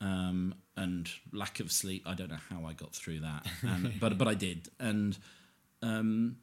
[0.01, 2.05] Um, and lack of sleep.
[2.07, 5.19] I don't know how I got through that, and, but but I did, and
[5.83, 6.37] um,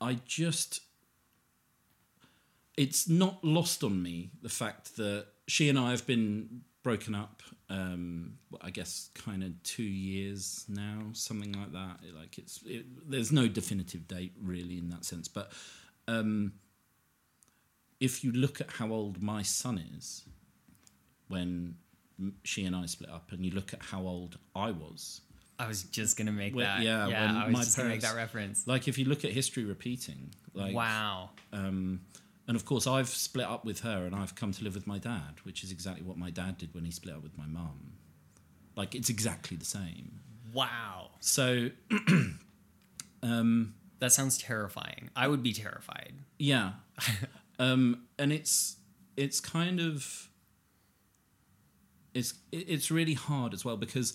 [0.00, 0.80] I just
[2.76, 7.42] it's not lost on me the fact that she and I have been broken up.
[7.68, 11.98] Um, I guess kind of two years now, something like that.
[12.18, 15.52] Like it's it, there's no definitive date really in that sense, but
[16.08, 16.52] um,
[18.00, 20.24] if you look at how old my son is
[21.28, 21.76] when
[22.44, 25.20] she and I split up, and you look at how old I was,
[25.58, 26.82] I was just gonna make that.
[26.82, 28.66] yeah, Yeah, I was just gonna make that reference.
[28.66, 31.30] like if you look at history repeating, like wow.
[31.52, 32.00] um,
[32.50, 34.98] and of course, I've split up with her and I've come to live with my
[34.98, 37.92] dad, which is exactly what my dad did when he split up with my mum.
[38.74, 40.18] Like, it's exactly the same.
[40.52, 41.10] Wow.
[41.20, 41.68] So,
[43.22, 45.10] um, That sounds terrifying.
[45.14, 46.14] I would be terrified.
[46.38, 46.72] yeah.
[47.60, 48.78] um, and it's,
[49.16, 50.29] it's kind of,
[52.14, 54.14] it's, it's really hard as well because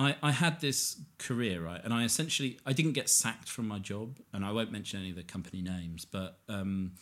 [0.00, 3.78] I, I had this career right, and I essentially I didn't get sacked from my
[3.78, 6.92] job, and I won't mention any of the company names, but um,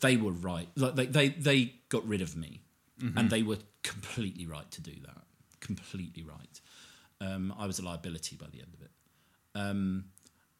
[0.00, 0.68] they were right.
[0.76, 2.62] Like they they, they got rid of me,
[3.18, 5.24] and they were completely right to do that.
[5.60, 6.60] Completely right.
[7.20, 8.90] Um, I was a liability by the end of it,
[9.54, 10.04] um,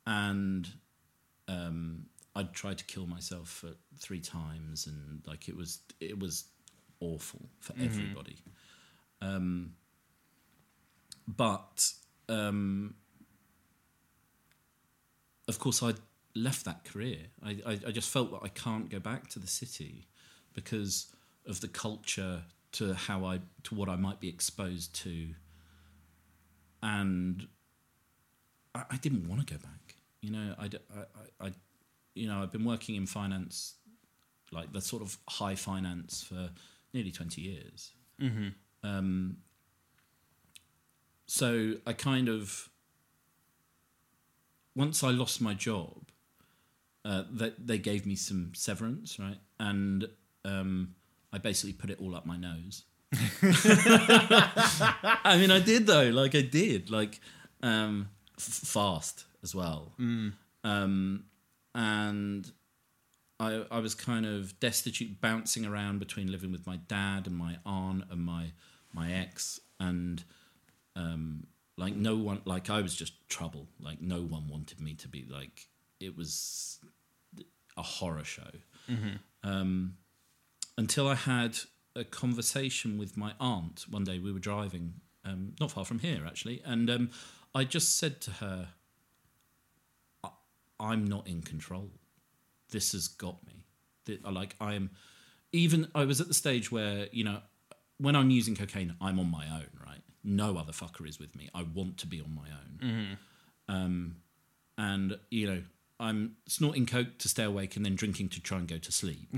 [0.07, 0.69] and
[1.49, 6.45] um, I'd tried to kill myself for three times, and like it was it was
[7.05, 8.37] awful for everybody.
[9.21, 9.75] Um,
[11.27, 11.91] but
[12.29, 12.95] um,
[15.49, 15.93] of course, I
[16.35, 17.19] left that career.
[17.43, 20.07] I, I I just felt that I can't go back to the city
[20.55, 21.07] because
[21.47, 22.43] of the culture
[22.73, 25.29] to how I to what I might be exposed to,
[26.83, 27.47] and
[28.75, 29.97] I, I didn't want to go back.
[30.21, 31.55] You know, I- I- I-
[32.15, 33.75] you know, I've been working in finance,
[34.53, 36.51] like the sort of high finance for
[36.95, 37.93] nearly twenty years.
[38.83, 39.39] Um,
[41.27, 42.71] so I kind of
[44.77, 46.11] once I lost my job,
[47.05, 50.09] uh, that they gave me some severance, right, and
[50.45, 50.95] um,
[51.33, 52.85] I basically put it all up my nose.
[55.25, 56.11] I mean, I did though.
[56.11, 57.21] Like I did, like
[57.63, 59.93] um, f- fast as well,
[60.65, 61.25] um,
[61.75, 62.51] and
[63.41, 67.59] I I was kind of destitute, bouncing around between living with my dad and my
[67.67, 68.53] aunt and my
[68.93, 70.23] my ex, and
[70.97, 73.67] um, like no one, like I was just trouble.
[73.81, 75.67] Like no one wanted me to be like
[76.01, 76.79] it was
[77.77, 78.51] a horror show.
[79.43, 79.97] Um,
[80.79, 81.59] until I had
[81.97, 84.19] a conversation with my aunt one day.
[84.19, 87.11] We were driving um, not far from here actually, and um,
[87.55, 88.69] I just said to her,
[90.23, 90.31] I-
[90.81, 91.91] "I'm not in control.
[92.75, 93.65] This has got me.
[94.07, 94.91] Th- Like I am."
[95.53, 97.39] Even I was at the stage where you know,
[97.99, 99.69] when I'm using cocaine, I'm on my own.
[99.87, 101.49] Right, no other fucker is with me.
[101.55, 103.19] I want to be on my own.
[103.69, 104.17] Um,
[104.77, 105.63] and you know,
[106.01, 109.29] I'm snorting coke to stay awake and then drinking to try and go to sleep.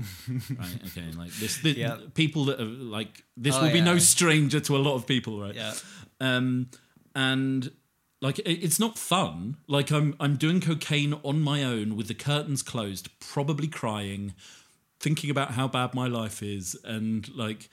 [0.57, 0.79] right?
[0.87, 1.57] Okay, like this.
[1.61, 1.77] this.
[2.15, 5.39] People that are like this Oh, will be no stranger to a lot of people,
[5.39, 5.53] right?
[5.55, 5.73] Yeah.
[6.19, 6.69] Um,
[7.15, 7.71] and
[8.21, 9.57] like it's not fun.
[9.67, 14.33] Like I'm I'm doing cocaine on my own with the curtains closed, probably crying,
[14.99, 17.69] thinking about how bad my life is, and like.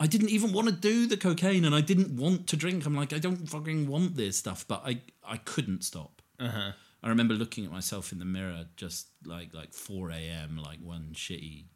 [0.00, 2.84] I didn't even want to do the cocaine and I didn't want to drink.
[2.84, 6.20] I'm like, I don't fucking want this stuff, but I, I couldn't stop.
[6.40, 6.72] Uh-huh.
[7.04, 10.60] I remember looking at myself in the mirror just like like 4 a.m.
[10.60, 11.66] like one shitty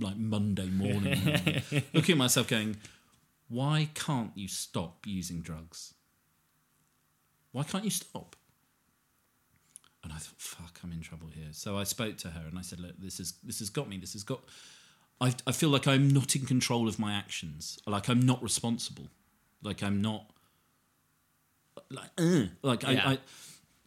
[0.00, 2.76] like Monday morning, looking at myself going,
[3.48, 5.94] why can't you stop using drugs?
[7.52, 8.36] Why can't you stop?
[10.04, 11.48] And I thought, fuck, I'm in trouble here.
[11.52, 13.96] So I spoke to her and I said, look, this is this has got me.
[13.98, 14.40] This has got.
[15.20, 17.78] I I feel like I'm not in control of my actions.
[17.86, 19.08] Like I'm not responsible.
[19.62, 20.30] Like I'm not.
[21.90, 23.16] Like, uh, like Yeah.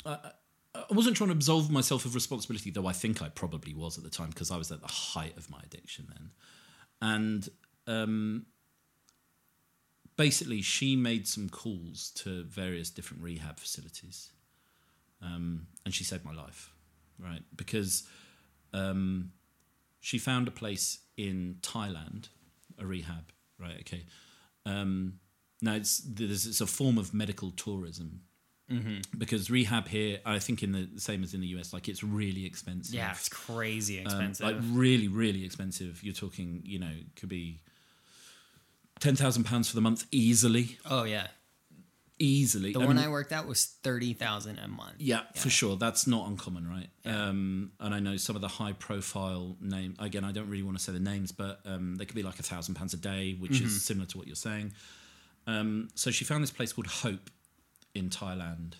[0.05, 0.32] I, I
[0.74, 4.03] I wasn't trying to absolve myself of responsibility, though I think I probably was at
[4.03, 6.30] the time because I was at the height of my addiction then.
[7.01, 7.49] And
[7.88, 8.45] um,
[10.18, 14.32] basically, she made some calls to various different rehab facilities,
[15.22, 16.72] um, and she saved my life,
[17.20, 17.41] right?
[17.55, 18.03] Because
[18.74, 19.32] um,
[19.99, 22.30] she found a place in Thailand,
[22.80, 23.78] a rehab, right?
[23.82, 24.05] Okay.
[24.66, 25.20] Um,
[25.62, 28.22] now it's there's it's a form of medical tourism
[29.18, 32.45] because rehab here, I think in the same as in the US, like it's really
[32.45, 32.95] expensive.
[32.95, 34.45] Yeah, it's crazy Um, expensive.
[34.45, 36.01] like really, really expensive.
[36.01, 37.59] You're talking, you know, could be
[39.02, 41.28] ten thousand pounds for the month easily, oh yeah,
[42.20, 42.72] easily.
[42.72, 44.95] the I one mean, I worked at was thirty thousand a month.
[44.99, 45.76] yeah, for sure.
[45.76, 46.88] That's not uncommon, right?
[47.06, 49.95] Um, and I know some of the high profile name.
[49.99, 52.39] Again, I don't really want to say the names, but um, they could be like
[52.39, 53.66] a thousand pounds a day, which Mm-hmm.
[53.66, 54.72] is similar to what you're saying.
[55.47, 57.30] Um, so she found this place called Hope
[57.95, 58.76] in Thailand.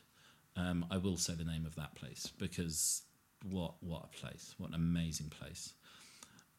[0.56, 3.02] Um, I will say the name of that place because
[3.50, 4.54] what what a place!
[4.60, 5.74] What an amazing place.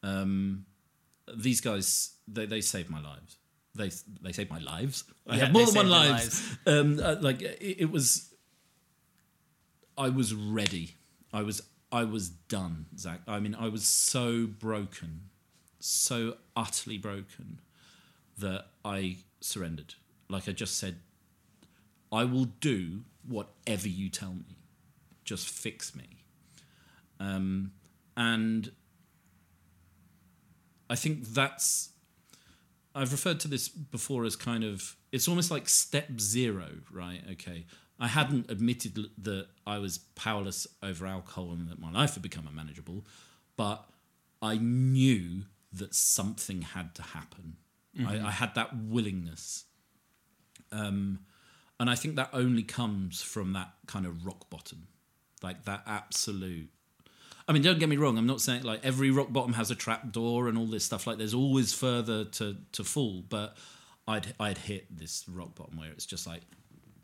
[0.01, 0.65] Um,
[1.33, 3.37] these guys they they saved my lives.
[3.75, 3.89] They
[4.21, 5.03] they saved my lives.
[5.27, 6.57] I Yeah, have more than one their lives.
[6.67, 8.33] Um, uh, like it, it was.
[9.97, 10.95] I was ready.
[11.31, 11.61] I was
[11.91, 13.21] I was done, Zach.
[13.27, 15.29] I mean, I was so broken,
[15.79, 17.59] so utterly broken
[18.37, 19.95] that I surrendered.
[20.29, 20.97] Like I just said,
[22.11, 24.57] I will do whatever you tell me.
[25.23, 26.25] Just fix me.
[27.19, 27.71] Um,
[28.17, 28.71] and
[30.89, 31.89] I think that's.
[32.95, 34.95] I've referred to this before as kind of.
[35.11, 37.21] It's almost like step zero, right?
[37.33, 37.65] Okay.
[37.99, 42.23] I hadn't admitted l- that I was powerless over alcohol and that my life had
[42.23, 43.05] become unmanageable,
[43.55, 43.85] but
[44.41, 47.57] I knew that something had to happen.
[48.07, 49.65] I, I had that willingness
[50.71, 51.19] Um,
[51.79, 54.87] and I think that only comes from that kind of rock bottom,
[55.41, 56.69] like that absolute.
[57.47, 58.17] I mean, don't get me wrong.
[58.17, 61.05] I'm not saying like every rock bottom has a trap door and all this stuff.
[61.05, 63.23] Like, there's always further to to fall.
[63.27, 63.57] But
[64.07, 66.41] I'd I'd hit this rock bottom where it's just like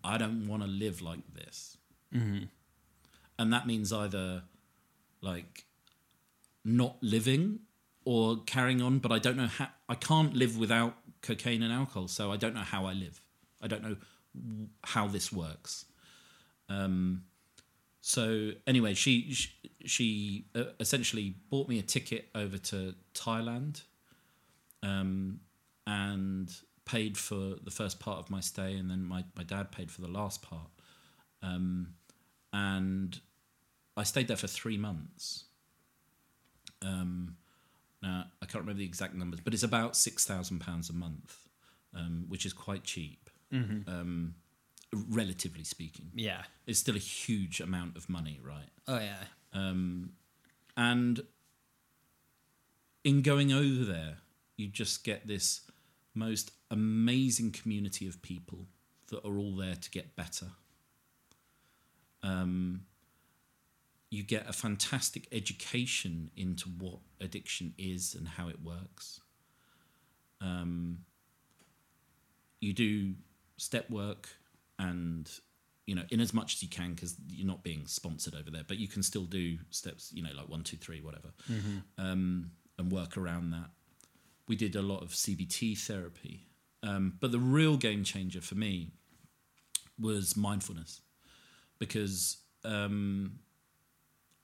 [0.04, 1.78] I don't want to live like this,
[2.14, 2.46] mm-hmm.
[3.38, 4.44] and that means either
[5.22, 5.66] like
[6.64, 7.60] not living
[8.06, 9.00] or carrying on.
[9.00, 9.68] But I don't know how.
[9.90, 13.22] I can't live without cocaine and alcohol, so I don't know how I live.
[13.62, 13.98] I don't know
[14.84, 15.86] how this works.
[16.70, 17.24] Um,
[18.02, 19.50] so anyway, she she,
[19.86, 23.84] she uh, essentially bought me a ticket over to Thailand,
[24.84, 25.40] um,
[25.86, 26.54] and
[26.86, 30.02] paid for the first part of my stay, and then my, my dad paid for
[30.02, 30.70] the last part.
[31.44, 31.94] Um,
[32.52, 33.20] and
[33.96, 35.46] I stayed there for three months.
[36.82, 37.36] Um,
[38.02, 41.38] now I can't remember the exact numbers, but it's about six thousand pounds a month,
[41.94, 43.90] um, which is quite cheap, Mm-hmm.
[44.94, 46.12] Relatively speaking.
[46.14, 46.44] Yeah.
[46.66, 48.70] It's still a huge amount of money, right?
[48.88, 49.24] Oh yeah.
[49.54, 50.12] Um,
[50.76, 51.22] and
[53.04, 54.18] in going over there,
[54.58, 55.62] you just get this
[56.14, 58.68] most amazing community of people
[59.10, 60.48] that are all there to get better.
[62.22, 62.82] Um,
[64.10, 69.22] you get a fantastic education into what addiction is and how it works.
[70.42, 71.00] Um,
[72.60, 73.14] you do
[73.58, 74.30] step work
[74.80, 75.30] and
[75.86, 78.64] you know in as much as you can because you're not being sponsored over there
[78.68, 81.30] but you can still do steps you know like one two three whatever
[81.98, 83.70] um, and work around that
[84.48, 86.48] we did a lot of cbt therapy
[86.82, 88.92] um, but the real game changer for me
[90.00, 91.02] was mindfulness
[91.78, 93.40] because um,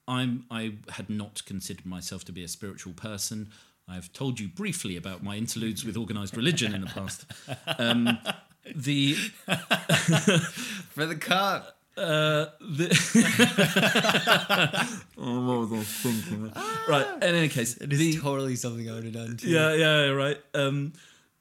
[0.07, 3.49] I'm I had not considered myself to be a spiritual person.
[3.87, 7.25] I've told you briefly about my interludes with organized religion in the past.
[7.77, 8.17] Um,
[8.73, 9.15] the
[10.89, 11.77] For the cup.
[11.97, 12.89] uh, the
[16.87, 17.07] right.
[17.21, 19.49] In any case, It is the, totally something I would have done too.
[19.49, 20.37] yeah, yeah, yeah, right.
[20.53, 20.93] Um,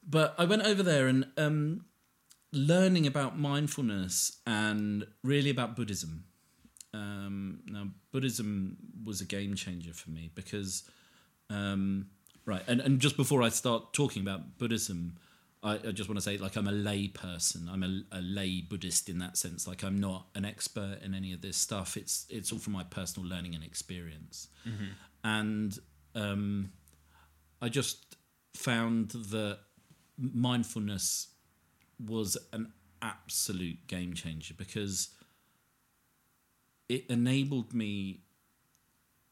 [0.08, 1.84] but I went over there and um,
[2.52, 6.24] learning about mindfulness and really about Buddhism.
[6.92, 10.84] Um, now, Buddhism was a game changer for me because,
[11.50, 12.06] um,
[12.46, 15.16] right, and, and just before I start talking about Buddhism,
[15.64, 17.68] I, I just want to say, like, I'm a lay person.
[17.72, 19.66] I'm a, a lay Buddhist in that sense.
[19.66, 21.96] Like, I'm not an expert in any of this stuff.
[21.96, 24.48] It's it's all from my personal learning and experience,
[25.24, 25.78] and
[26.14, 26.70] um,
[27.62, 28.16] I just
[28.54, 29.58] found that
[30.18, 31.28] mindfulness
[32.04, 35.08] was an absolute game changer because
[36.88, 38.20] it enabled me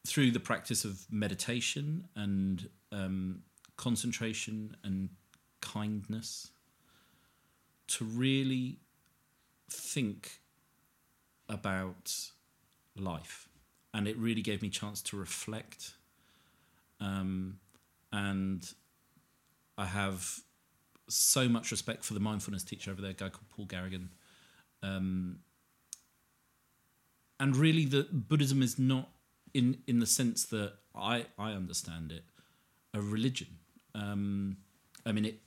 [0.05, 3.43] through the practice of meditation and um,
[3.77, 5.09] concentration and
[5.63, 6.51] kindness
[7.87, 8.79] to really
[9.69, 10.41] think
[11.49, 12.13] about
[12.95, 13.49] life
[13.93, 15.93] and it really gave me a chance to reflect
[16.99, 17.59] um,
[18.11, 18.73] and
[19.77, 20.39] I have
[21.09, 24.09] so much respect for the mindfulness teacher over there, a guy called Paul Garrigan.
[24.81, 25.39] Um,
[27.39, 29.09] and really, the Buddhism is not
[29.53, 32.23] in in the sense that I I understand it
[32.93, 33.59] a religion.
[33.95, 34.57] Um,
[35.05, 35.41] I mean, it it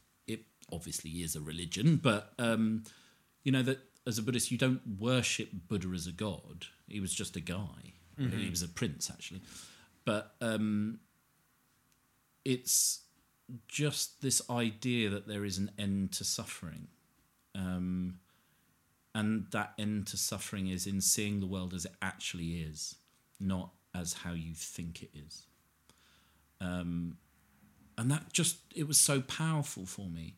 [0.73, 2.85] obviously is a religion, but um,
[3.45, 6.67] you know that as a Buddhist, you don't worship Buddha as a god.
[6.89, 7.93] He was just a guy.
[8.39, 9.43] He was a prince, actually.
[10.05, 11.01] But um,
[12.45, 13.03] it's
[13.69, 16.87] just this idea that there is an end to suffering.
[17.55, 18.21] Um,
[19.15, 22.97] and that end to suffering is in seeing the world as it actually is,
[23.41, 25.47] not as how you think it is.
[26.61, 27.17] Um,
[27.99, 30.35] and that just, it was so powerful for me.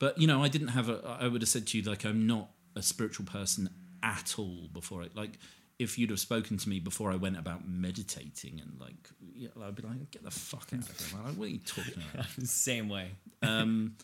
[0.00, 2.26] But, you know, I didn't have a, I would have said to you, like, I'm
[2.26, 3.70] not a spiritual person
[4.02, 5.14] at all before it.
[5.14, 5.38] Like,
[5.78, 9.74] if you'd have spoken to me before I went about meditating and like, yeah, I'd
[9.74, 11.26] be like, get the fuck out of here, man.
[11.28, 12.26] Like, what are you talking about?
[12.44, 13.12] Same way.
[13.42, 13.96] um,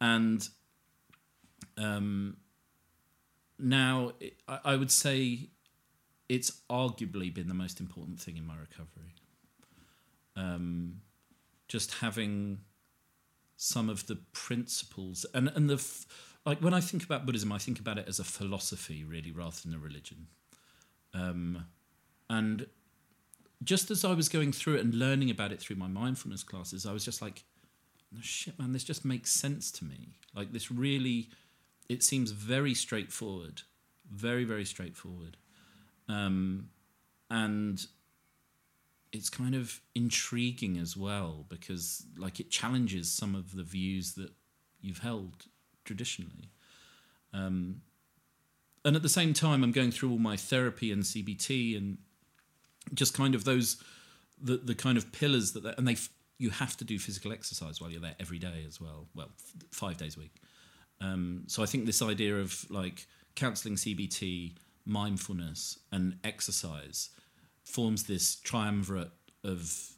[0.00, 0.46] and
[1.78, 2.36] um,
[3.58, 5.48] now it, I, I would say
[6.28, 9.14] it's arguably been the most important thing in my recovery.
[10.36, 11.00] Um,
[11.68, 12.58] just having
[13.56, 15.82] some of the principles and and the
[16.44, 19.56] like when I think about Buddhism, I think about it as a philosophy really rather
[19.64, 20.26] than a religion.
[21.14, 21.66] Um,
[22.28, 22.66] and
[23.62, 26.84] just as I was going through it and learning about it through my mindfulness classes,
[26.84, 27.44] I was just like,
[28.20, 30.08] shit, man, this just makes sense to me.
[30.34, 31.30] Like this really,
[31.88, 33.62] it seems very straightforward,
[34.10, 35.36] very very straightforward,
[36.08, 36.68] um,
[37.30, 37.86] and
[39.14, 44.32] it's kind of intriguing as well because like it challenges some of the views that
[44.80, 45.46] you've held
[45.84, 46.50] traditionally.
[47.32, 47.82] Um,
[48.84, 51.98] and at the same time, I'm going through all my therapy and CBT and
[52.92, 53.82] just kind of those
[54.42, 55.96] the the kind of pillars that and they
[56.38, 59.06] you have to do physical exercise while you're there every day as well.
[59.14, 60.34] Well, f- five days a week.
[61.00, 63.06] Um, so I think this idea of like
[63.36, 67.10] counseling, CBT, mindfulness, and exercise
[67.64, 69.10] forms this triumvirate
[69.42, 69.90] of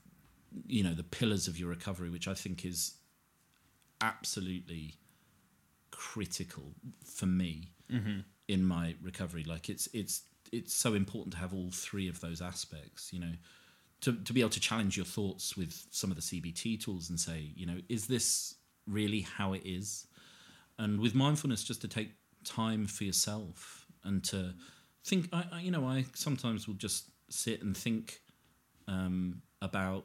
[0.66, 2.94] you know the pillars of your recovery, which I think is
[4.00, 4.94] absolutely
[5.90, 8.20] critical for me mm-hmm.
[8.48, 9.44] in my recovery.
[9.44, 13.12] Like it's it's it's so important to have all three of those aspects.
[13.12, 13.32] You know,
[14.02, 17.18] to to be able to challenge your thoughts with some of the CBT tools and
[17.18, 18.54] say, you know, is this
[18.86, 20.06] really how it is?
[20.78, 22.12] And with mindfulness, just to take
[22.44, 24.54] time for yourself and to
[25.04, 25.28] think.
[25.32, 28.20] I, I you know I sometimes will just sit and think
[28.88, 30.04] um, about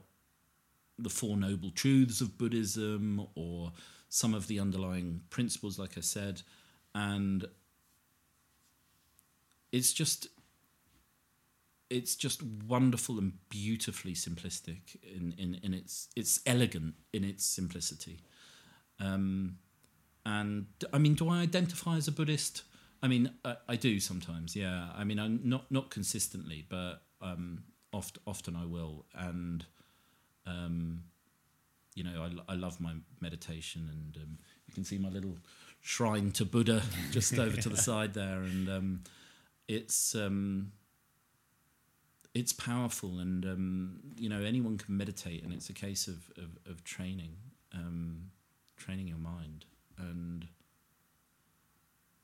[0.98, 3.72] the Four Noble Truths of Buddhism or
[4.10, 6.42] some of the underlying principles, like I said,
[6.94, 7.46] and
[9.72, 10.28] it's just
[11.90, 18.22] it's just wonderful and beautifully simplistic in, in, in its it's elegant in its simplicity.
[19.00, 19.58] Um,
[20.26, 22.64] and I mean, do I identify as a Buddhist?
[23.04, 24.56] I mean, I, I do sometimes.
[24.56, 24.90] Yeah.
[24.96, 27.64] I mean, I'm not not consistently, but um,
[27.94, 29.06] oft, often I will.
[29.14, 29.66] And
[30.46, 31.04] um,
[31.96, 35.38] you know, I, I love my meditation, and um, you can see my little
[35.82, 39.04] shrine to Buddha just over to the side there, and um,
[39.68, 40.72] it's um,
[42.34, 46.58] it's powerful, and um, you know, anyone can meditate, and it's a case of of,
[46.70, 47.36] of training,
[47.74, 48.32] um,
[48.78, 49.66] training your mind,
[49.98, 50.48] and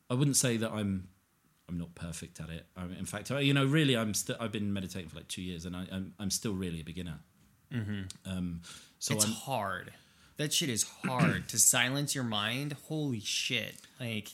[0.09, 1.09] I wouldn't say that I'm
[1.69, 2.65] I'm not perfect at it.
[2.75, 5.41] I in fact, I, you know, really, I'm still I've been meditating for like two
[5.41, 7.19] years, and I, I'm I'm still really a beginner.
[8.25, 8.61] Um,
[8.99, 9.91] so it's I'm, hard.
[10.37, 12.75] That shit is hard to silence your mind.
[12.87, 13.75] Holy shit!
[13.99, 14.29] Like,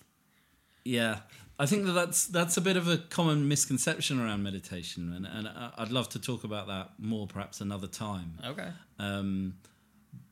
[0.84, 1.20] Yeah,
[1.58, 5.50] I think that that's that's a bit of a common misconception around meditation, and and
[5.78, 8.38] I'd love to talk about that more, perhaps another time.
[8.46, 8.70] okay,
[9.00, 9.56] Um,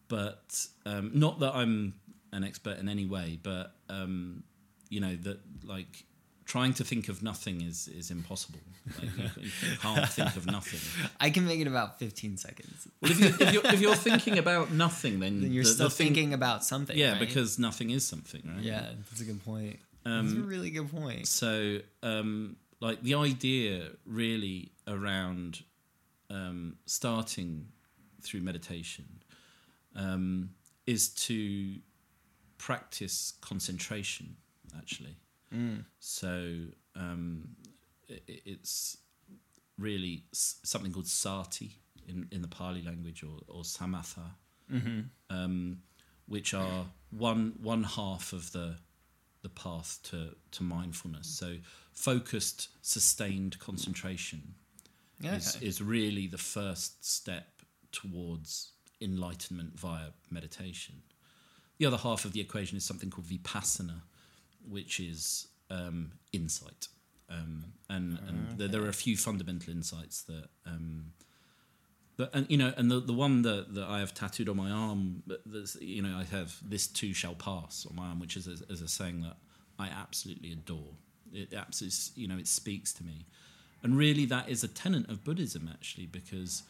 [0.08, 1.94] but um, not that I'm
[2.34, 4.44] an expert in any way, but um,
[4.90, 6.06] you know that like
[6.52, 8.60] trying to think of nothing is is impossible.
[9.00, 10.82] Like you, you can't think of nothing.
[11.26, 12.88] I can make it about fifteen seconds.
[13.02, 15.90] Well, if, you, if, you're, if you're thinking about nothing, then Then you're the- still
[15.90, 16.98] the thing- thinking about something.
[16.98, 17.20] Yeah, right?
[17.26, 18.64] because nothing is something, right?
[18.72, 19.80] yeah, that's a good point.
[20.04, 21.28] that's a really good point.
[21.28, 25.64] So, um, like the idea really around
[26.30, 27.68] um, starting
[28.22, 29.06] through meditation
[29.96, 30.50] um,
[30.86, 31.76] is to
[32.58, 34.36] practice concentration,
[34.78, 35.16] actually.
[36.00, 37.56] So, um,
[38.10, 38.98] i i- it's
[39.78, 44.36] really s- something called sati in, in the Pali language or, or samatha,
[45.30, 45.82] um,
[46.28, 48.78] which are one one half of the
[49.42, 51.28] the path to, to mindfulness.
[51.28, 51.58] So
[51.94, 54.54] focused, sustained concentration
[55.20, 61.02] Yeah, is, is really the first step towards enlightenment via meditation.
[61.80, 64.02] The other half of the equation is something called vipassana,
[64.68, 66.88] which is um, insight.
[67.30, 71.14] Um, and and there, there are a few fundamental insights that um,
[72.22, 74.70] but and you know, and the, the one that, that I have tattooed on my
[74.70, 78.48] arm, that's you know, I have this too shall pass on my arm, which is
[78.48, 79.38] a, is a saying that
[79.80, 80.94] I absolutely adore.
[81.34, 83.26] It absolutely, you know, it speaks to me,
[83.82, 86.64] and really that is a tenet of Buddhism actually, because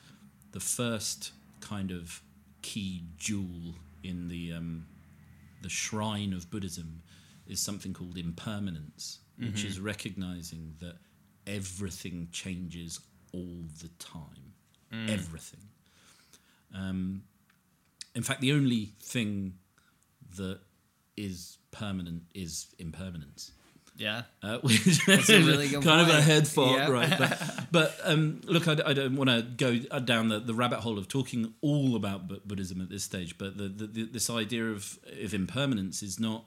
[0.54, 2.22] the first kind of
[2.62, 4.86] key jewel in the um,
[5.64, 7.02] the shrine of Buddhism
[7.48, 10.98] is something called impermanence, which is recognizing that
[11.48, 13.00] everything changes
[13.34, 14.54] all the time
[15.10, 15.62] everything.
[16.76, 17.24] Um,
[18.16, 19.54] in fact, the only thing
[20.38, 20.60] that
[21.18, 23.52] is permanent is impermanence.
[23.98, 24.24] Yeah.
[24.42, 26.24] Uh, which That's a really good kind of a point.
[26.24, 26.90] head fart, Yeah.
[26.90, 27.18] right?
[27.18, 31.08] But, but um, look, I don't want to go down the, the rabbit hole of
[31.08, 33.38] talking all about Buddhism at this stage.
[33.38, 36.46] But the, the, the, this idea of, of impermanence is not.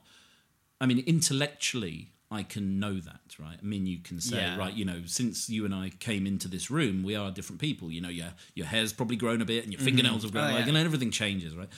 [0.81, 3.57] I mean, intellectually, I can know that, right?
[3.61, 4.57] I mean, you can say, Yeah.
[4.57, 7.91] right, you know, since you and I came into this room, we are different people.
[7.91, 10.53] You know, your your hair's probably grown a bit, and your fingernails have grown, Oh,
[10.53, 10.69] like, yeah.
[10.69, 11.69] and everything changes, right?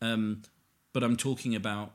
[0.00, 0.42] Um,
[0.92, 1.94] but I'm talking about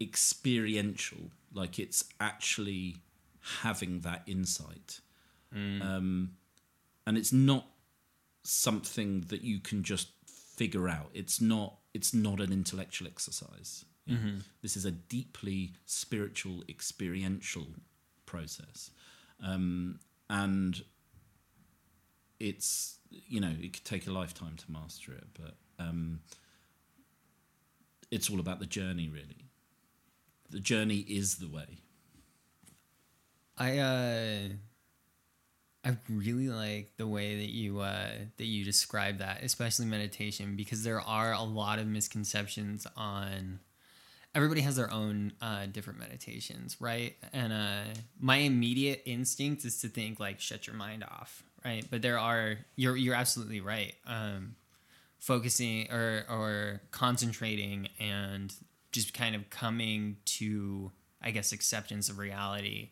[0.00, 2.96] experiential, like it's actually
[3.62, 5.00] having that insight.
[5.52, 6.32] Um,
[7.06, 7.66] and it's not
[8.42, 11.10] something that you can just figure out.
[11.14, 11.76] It's not.
[11.92, 13.84] It's not an intellectual exercise.
[14.62, 17.66] This is a deeply spiritual, experiential
[18.26, 18.90] process,
[19.42, 19.98] um,
[20.28, 20.82] and
[22.38, 26.20] it's you know it could take a lifetime to master it, but um,
[28.10, 29.08] it's all about the journey.
[29.08, 29.46] Really,
[30.50, 31.78] the journey is the way.
[33.56, 34.48] I uh
[35.86, 40.82] I really like the way that you uh that you describe that, especially meditation, because
[40.82, 43.60] there are a lot of misconceptions on
[44.34, 47.16] everybody has their own uh different meditations, right?
[47.32, 47.84] And uh
[48.20, 51.84] my immediate instinct is to think like shut your mind off, right?
[51.90, 53.94] But there are you're you're absolutely right.
[54.06, 54.56] Um
[55.18, 58.52] focusing or or concentrating and
[58.92, 62.90] just kind of coming to I guess acceptance of reality.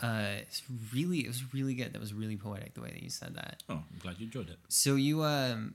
[0.00, 0.62] Uh, it's
[0.94, 1.92] really, it was really good.
[1.92, 3.62] That was really poetic the way that you said that.
[3.68, 4.56] Oh, I'm glad you enjoyed it.
[4.68, 5.74] So you, um,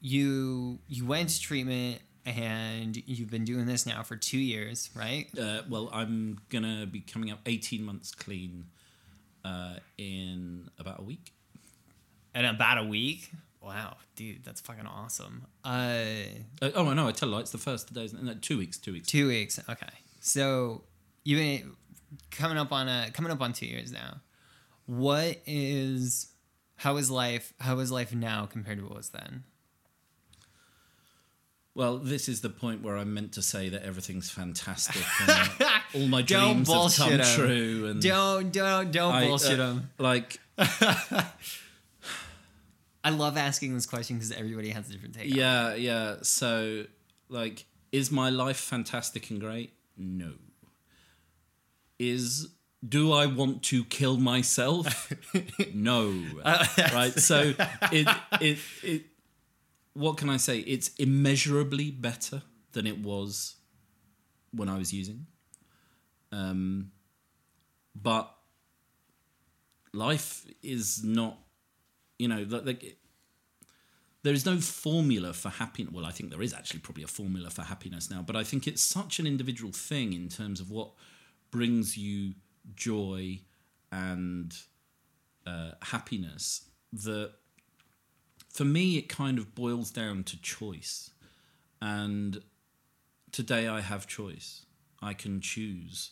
[0.00, 5.26] you, you went to treatment and you've been doing this now for two years, right?
[5.38, 8.66] Uh, well, I'm gonna be coming up 18 months clean
[9.44, 11.32] uh, in about a week.
[12.34, 13.30] In about a week.
[13.62, 15.46] Wow, dude, that's fucking awesome.
[15.64, 16.04] Uh,
[16.62, 18.12] Uh, oh no, I tell you, it's the first days.
[18.14, 18.78] No, two weeks.
[18.78, 19.08] Two weeks.
[19.08, 19.60] two weeks.
[19.68, 19.88] Okay,
[20.20, 20.82] so
[21.24, 21.72] you've been
[22.30, 24.20] coming up on a coming up on two years now.
[24.86, 26.28] What is
[26.76, 27.52] how is life?
[27.60, 29.44] How is life now compared to what was then?
[31.74, 35.68] Well, this is the point where I'm meant to say that everything's fantastic and uh,
[35.94, 37.36] all my Don't dreams have come 'em.
[37.36, 37.86] true.
[37.86, 39.90] And Don't don't don't I, uh, bullshit them.
[39.98, 41.26] Like, I
[43.10, 45.30] love asking this question because everybody has a different take.
[45.30, 46.16] on yeah, yeah.
[46.22, 46.84] So,
[47.28, 49.72] like, is my life fantastic and great?
[49.96, 50.32] No.
[51.98, 52.48] Is
[52.86, 55.12] do I want to kill myself?
[55.74, 56.10] no.
[56.44, 57.12] right.
[57.18, 57.52] So
[57.92, 58.08] it
[58.40, 59.02] it it.
[59.94, 60.60] What can I say?
[60.60, 63.56] It's immeasurably better than it was
[64.52, 65.26] when I was using.
[66.32, 66.92] Um,
[67.94, 68.32] but
[69.92, 71.38] life is not,
[72.18, 72.96] you know, like,
[74.22, 75.92] there is no formula for happiness.
[75.92, 78.66] Well, I think there is actually probably a formula for happiness now, but I think
[78.66, 80.92] it's such an individual thing in terms of what
[81.50, 82.34] brings you
[82.74, 83.40] joy
[83.90, 84.56] and
[85.46, 87.32] uh, happiness that
[88.52, 91.10] for me it kind of boils down to choice.
[91.80, 92.42] And
[93.32, 94.66] today I have choice.
[95.00, 96.10] I can choose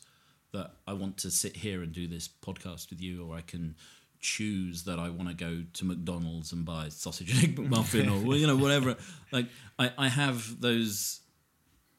[0.53, 3.77] that I want to sit here and do this podcast with you, or I can
[4.21, 8.35] choose that I want to go to McDonald's and buy sausage and egg McMuffin, or
[8.35, 8.97] you know whatever.
[9.31, 11.21] Like I, I have those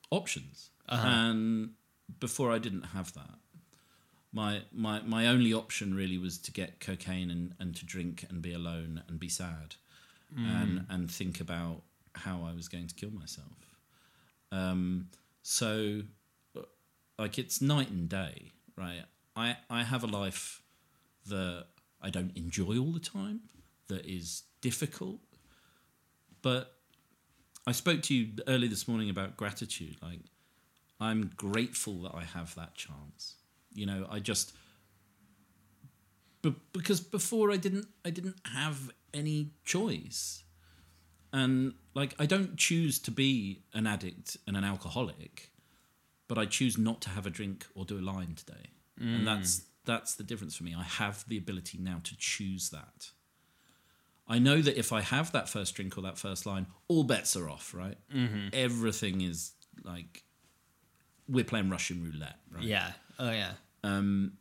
[0.09, 1.07] options, uh-huh.
[1.07, 1.69] and
[2.19, 3.35] before I didn't have that.
[4.31, 8.41] My, my my only option really was to get cocaine and, and to drink and
[8.41, 9.75] be alone and be sad
[10.35, 11.81] and and think about
[12.13, 13.75] how I was going to kill myself.
[14.51, 15.09] Um,
[15.41, 16.01] so,
[16.57, 16.61] uh,
[17.17, 19.03] like, it's night and day, right?
[19.35, 20.61] I I have a life
[21.27, 21.65] that
[22.01, 23.41] I don't enjoy all the time,
[23.87, 25.19] that is difficult,
[26.41, 26.75] but
[27.67, 29.97] I spoke to you early this morning about gratitude.
[30.01, 30.21] Like,
[30.99, 33.35] I'm grateful that I have that chance.
[33.73, 34.53] You know, I just
[36.41, 40.43] but because before I didn't I didn't have any choice.
[41.31, 45.51] And like I don't choose to be an addict and an alcoholic,
[46.27, 48.71] but I choose not to have a drink or do a line today.
[48.99, 50.75] And that's that's the difference for me.
[50.77, 53.11] I have the ability now to choose that.
[54.27, 57.35] I know that if I have that first drink or that first line, all bets
[57.35, 57.97] are off, right?
[58.13, 58.49] Mm-hmm.
[58.53, 59.53] Everything is
[59.83, 60.23] like
[61.27, 62.63] we're playing Russian roulette, right?
[62.63, 62.91] Yeah.
[63.17, 63.53] Oh yeah.
[63.83, 64.33] um,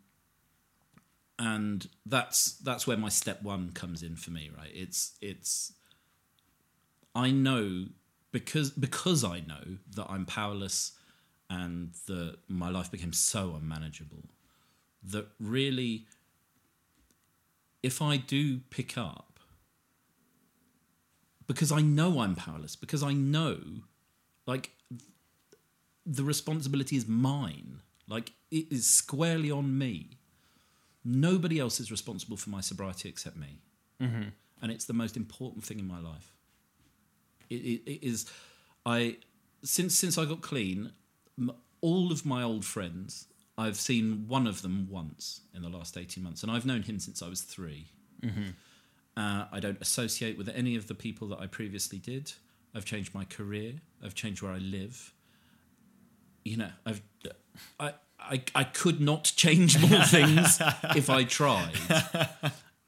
[1.39, 4.71] and that's that's where my step one comes in for me right?
[4.75, 5.73] It's it's
[7.15, 7.87] i know
[8.33, 10.93] because because i know that i'm powerless
[11.49, 14.25] and that my life became so unmanageable
[15.03, 16.07] that really
[17.83, 19.41] if i do pick up
[21.47, 23.59] because i know i'm powerless because i know
[24.47, 24.73] like
[26.09, 27.81] the responsibility is mine.
[28.09, 30.18] Like it is squarely on me
[31.09, 33.61] nobody else is responsible for my sobriety except me.
[34.63, 36.33] And it's the most important thing in my life.
[37.51, 38.27] It, it, it is
[38.85, 39.17] i
[39.65, 40.93] since since i got clean
[41.39, 43.27] m- all of my old friends
[43.57, 46.43] i've seen one of them once in the last 18 months.
[46.43, 47.87] And i've known him since i was 3
[49.17, 52.33] uh, i don't associate with any of the people that i previously did.
[52.75, 53.73] I've changed my career.
[54.05, 55.13] I've changed where i live.
[56.45, 57.03] You know, I've,
[57.81, 60.61] I, I, I could not change more things
[60.97, 61.73] if I tried.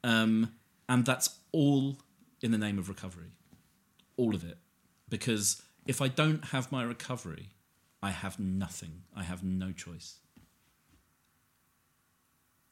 [0.03, 0.51] Um,
[0.89, 1.97] and that's all
[2.41, 3.31] in the name of recovery.
[4.17, 4.57] All of it.
[5.09, 7.49] Because if I don't have my recovery,
[8.01, 9.03] I have nothing.
[9.15, 10.17] I have no choice.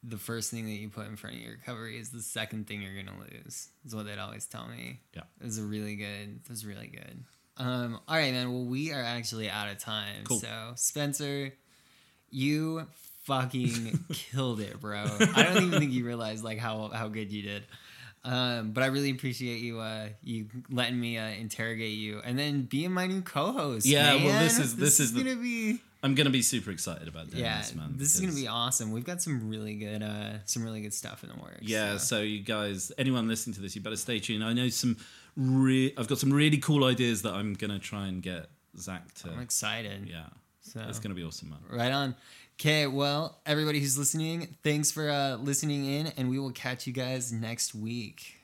[0.02, 2.82] The first thing that you put in front of your recovery is the second thing
[2.82, 3.70] you're gonna lose.
[3.86, 5.02] Is what they'd always tell me.
[5.14, 5.24] Yeah.
[5.42, 6.40] It was a really good.
[6.44, 7.26] It was really good.
[7.58, 8.52] Um, all right, man.
[8.54, 10.24] Well, we are actually out of time.
[10.24, 10.40] Cool.
[10.40, 11.54] So, Spencer,
[12.32, 12.88] you
[13.24, 15.06] fucking killed it, bro.
[15.36, 17.64] I don't even think you realized like how how good you did.
[18.26, 22.64] Um, but I really appreciate you uh, you letting me uh, interrogate you and then
[22.64, 23.86] being my new co-host.
[23.86, 27.30] Yeah, well, this is- this is the- gonna be I'm gonna be super excited about
[27.30, 27.60] doing yeah.
[27.60, 27.94] this, man.
[27.98, 28.92] this is gonna be awesome.
[28.92, 31.62] We've got some really good uh, some really good stuff in the works.
[31.62, 32.18] Yeah, so.
[32.18, 34.44] so you guys, anyone listening to this, you better stay tuned.
[34.44, 34.96] I know some,
[35.36, 39.30] re- I've got some really cool ideas that I'm gonna try and get Zach to.
[39.32, 40.08] I'm excited.
[40.10, 40.28] Yeah,
[40.74, 41.60] So it's gonna be awesome, man.
[41.70, 42.16] right on.
[42.60, 46.94] Okay, well, everybody who's listening, thanks for uh, listening in, and we will catch you
[46.94, 48.39] guys next week.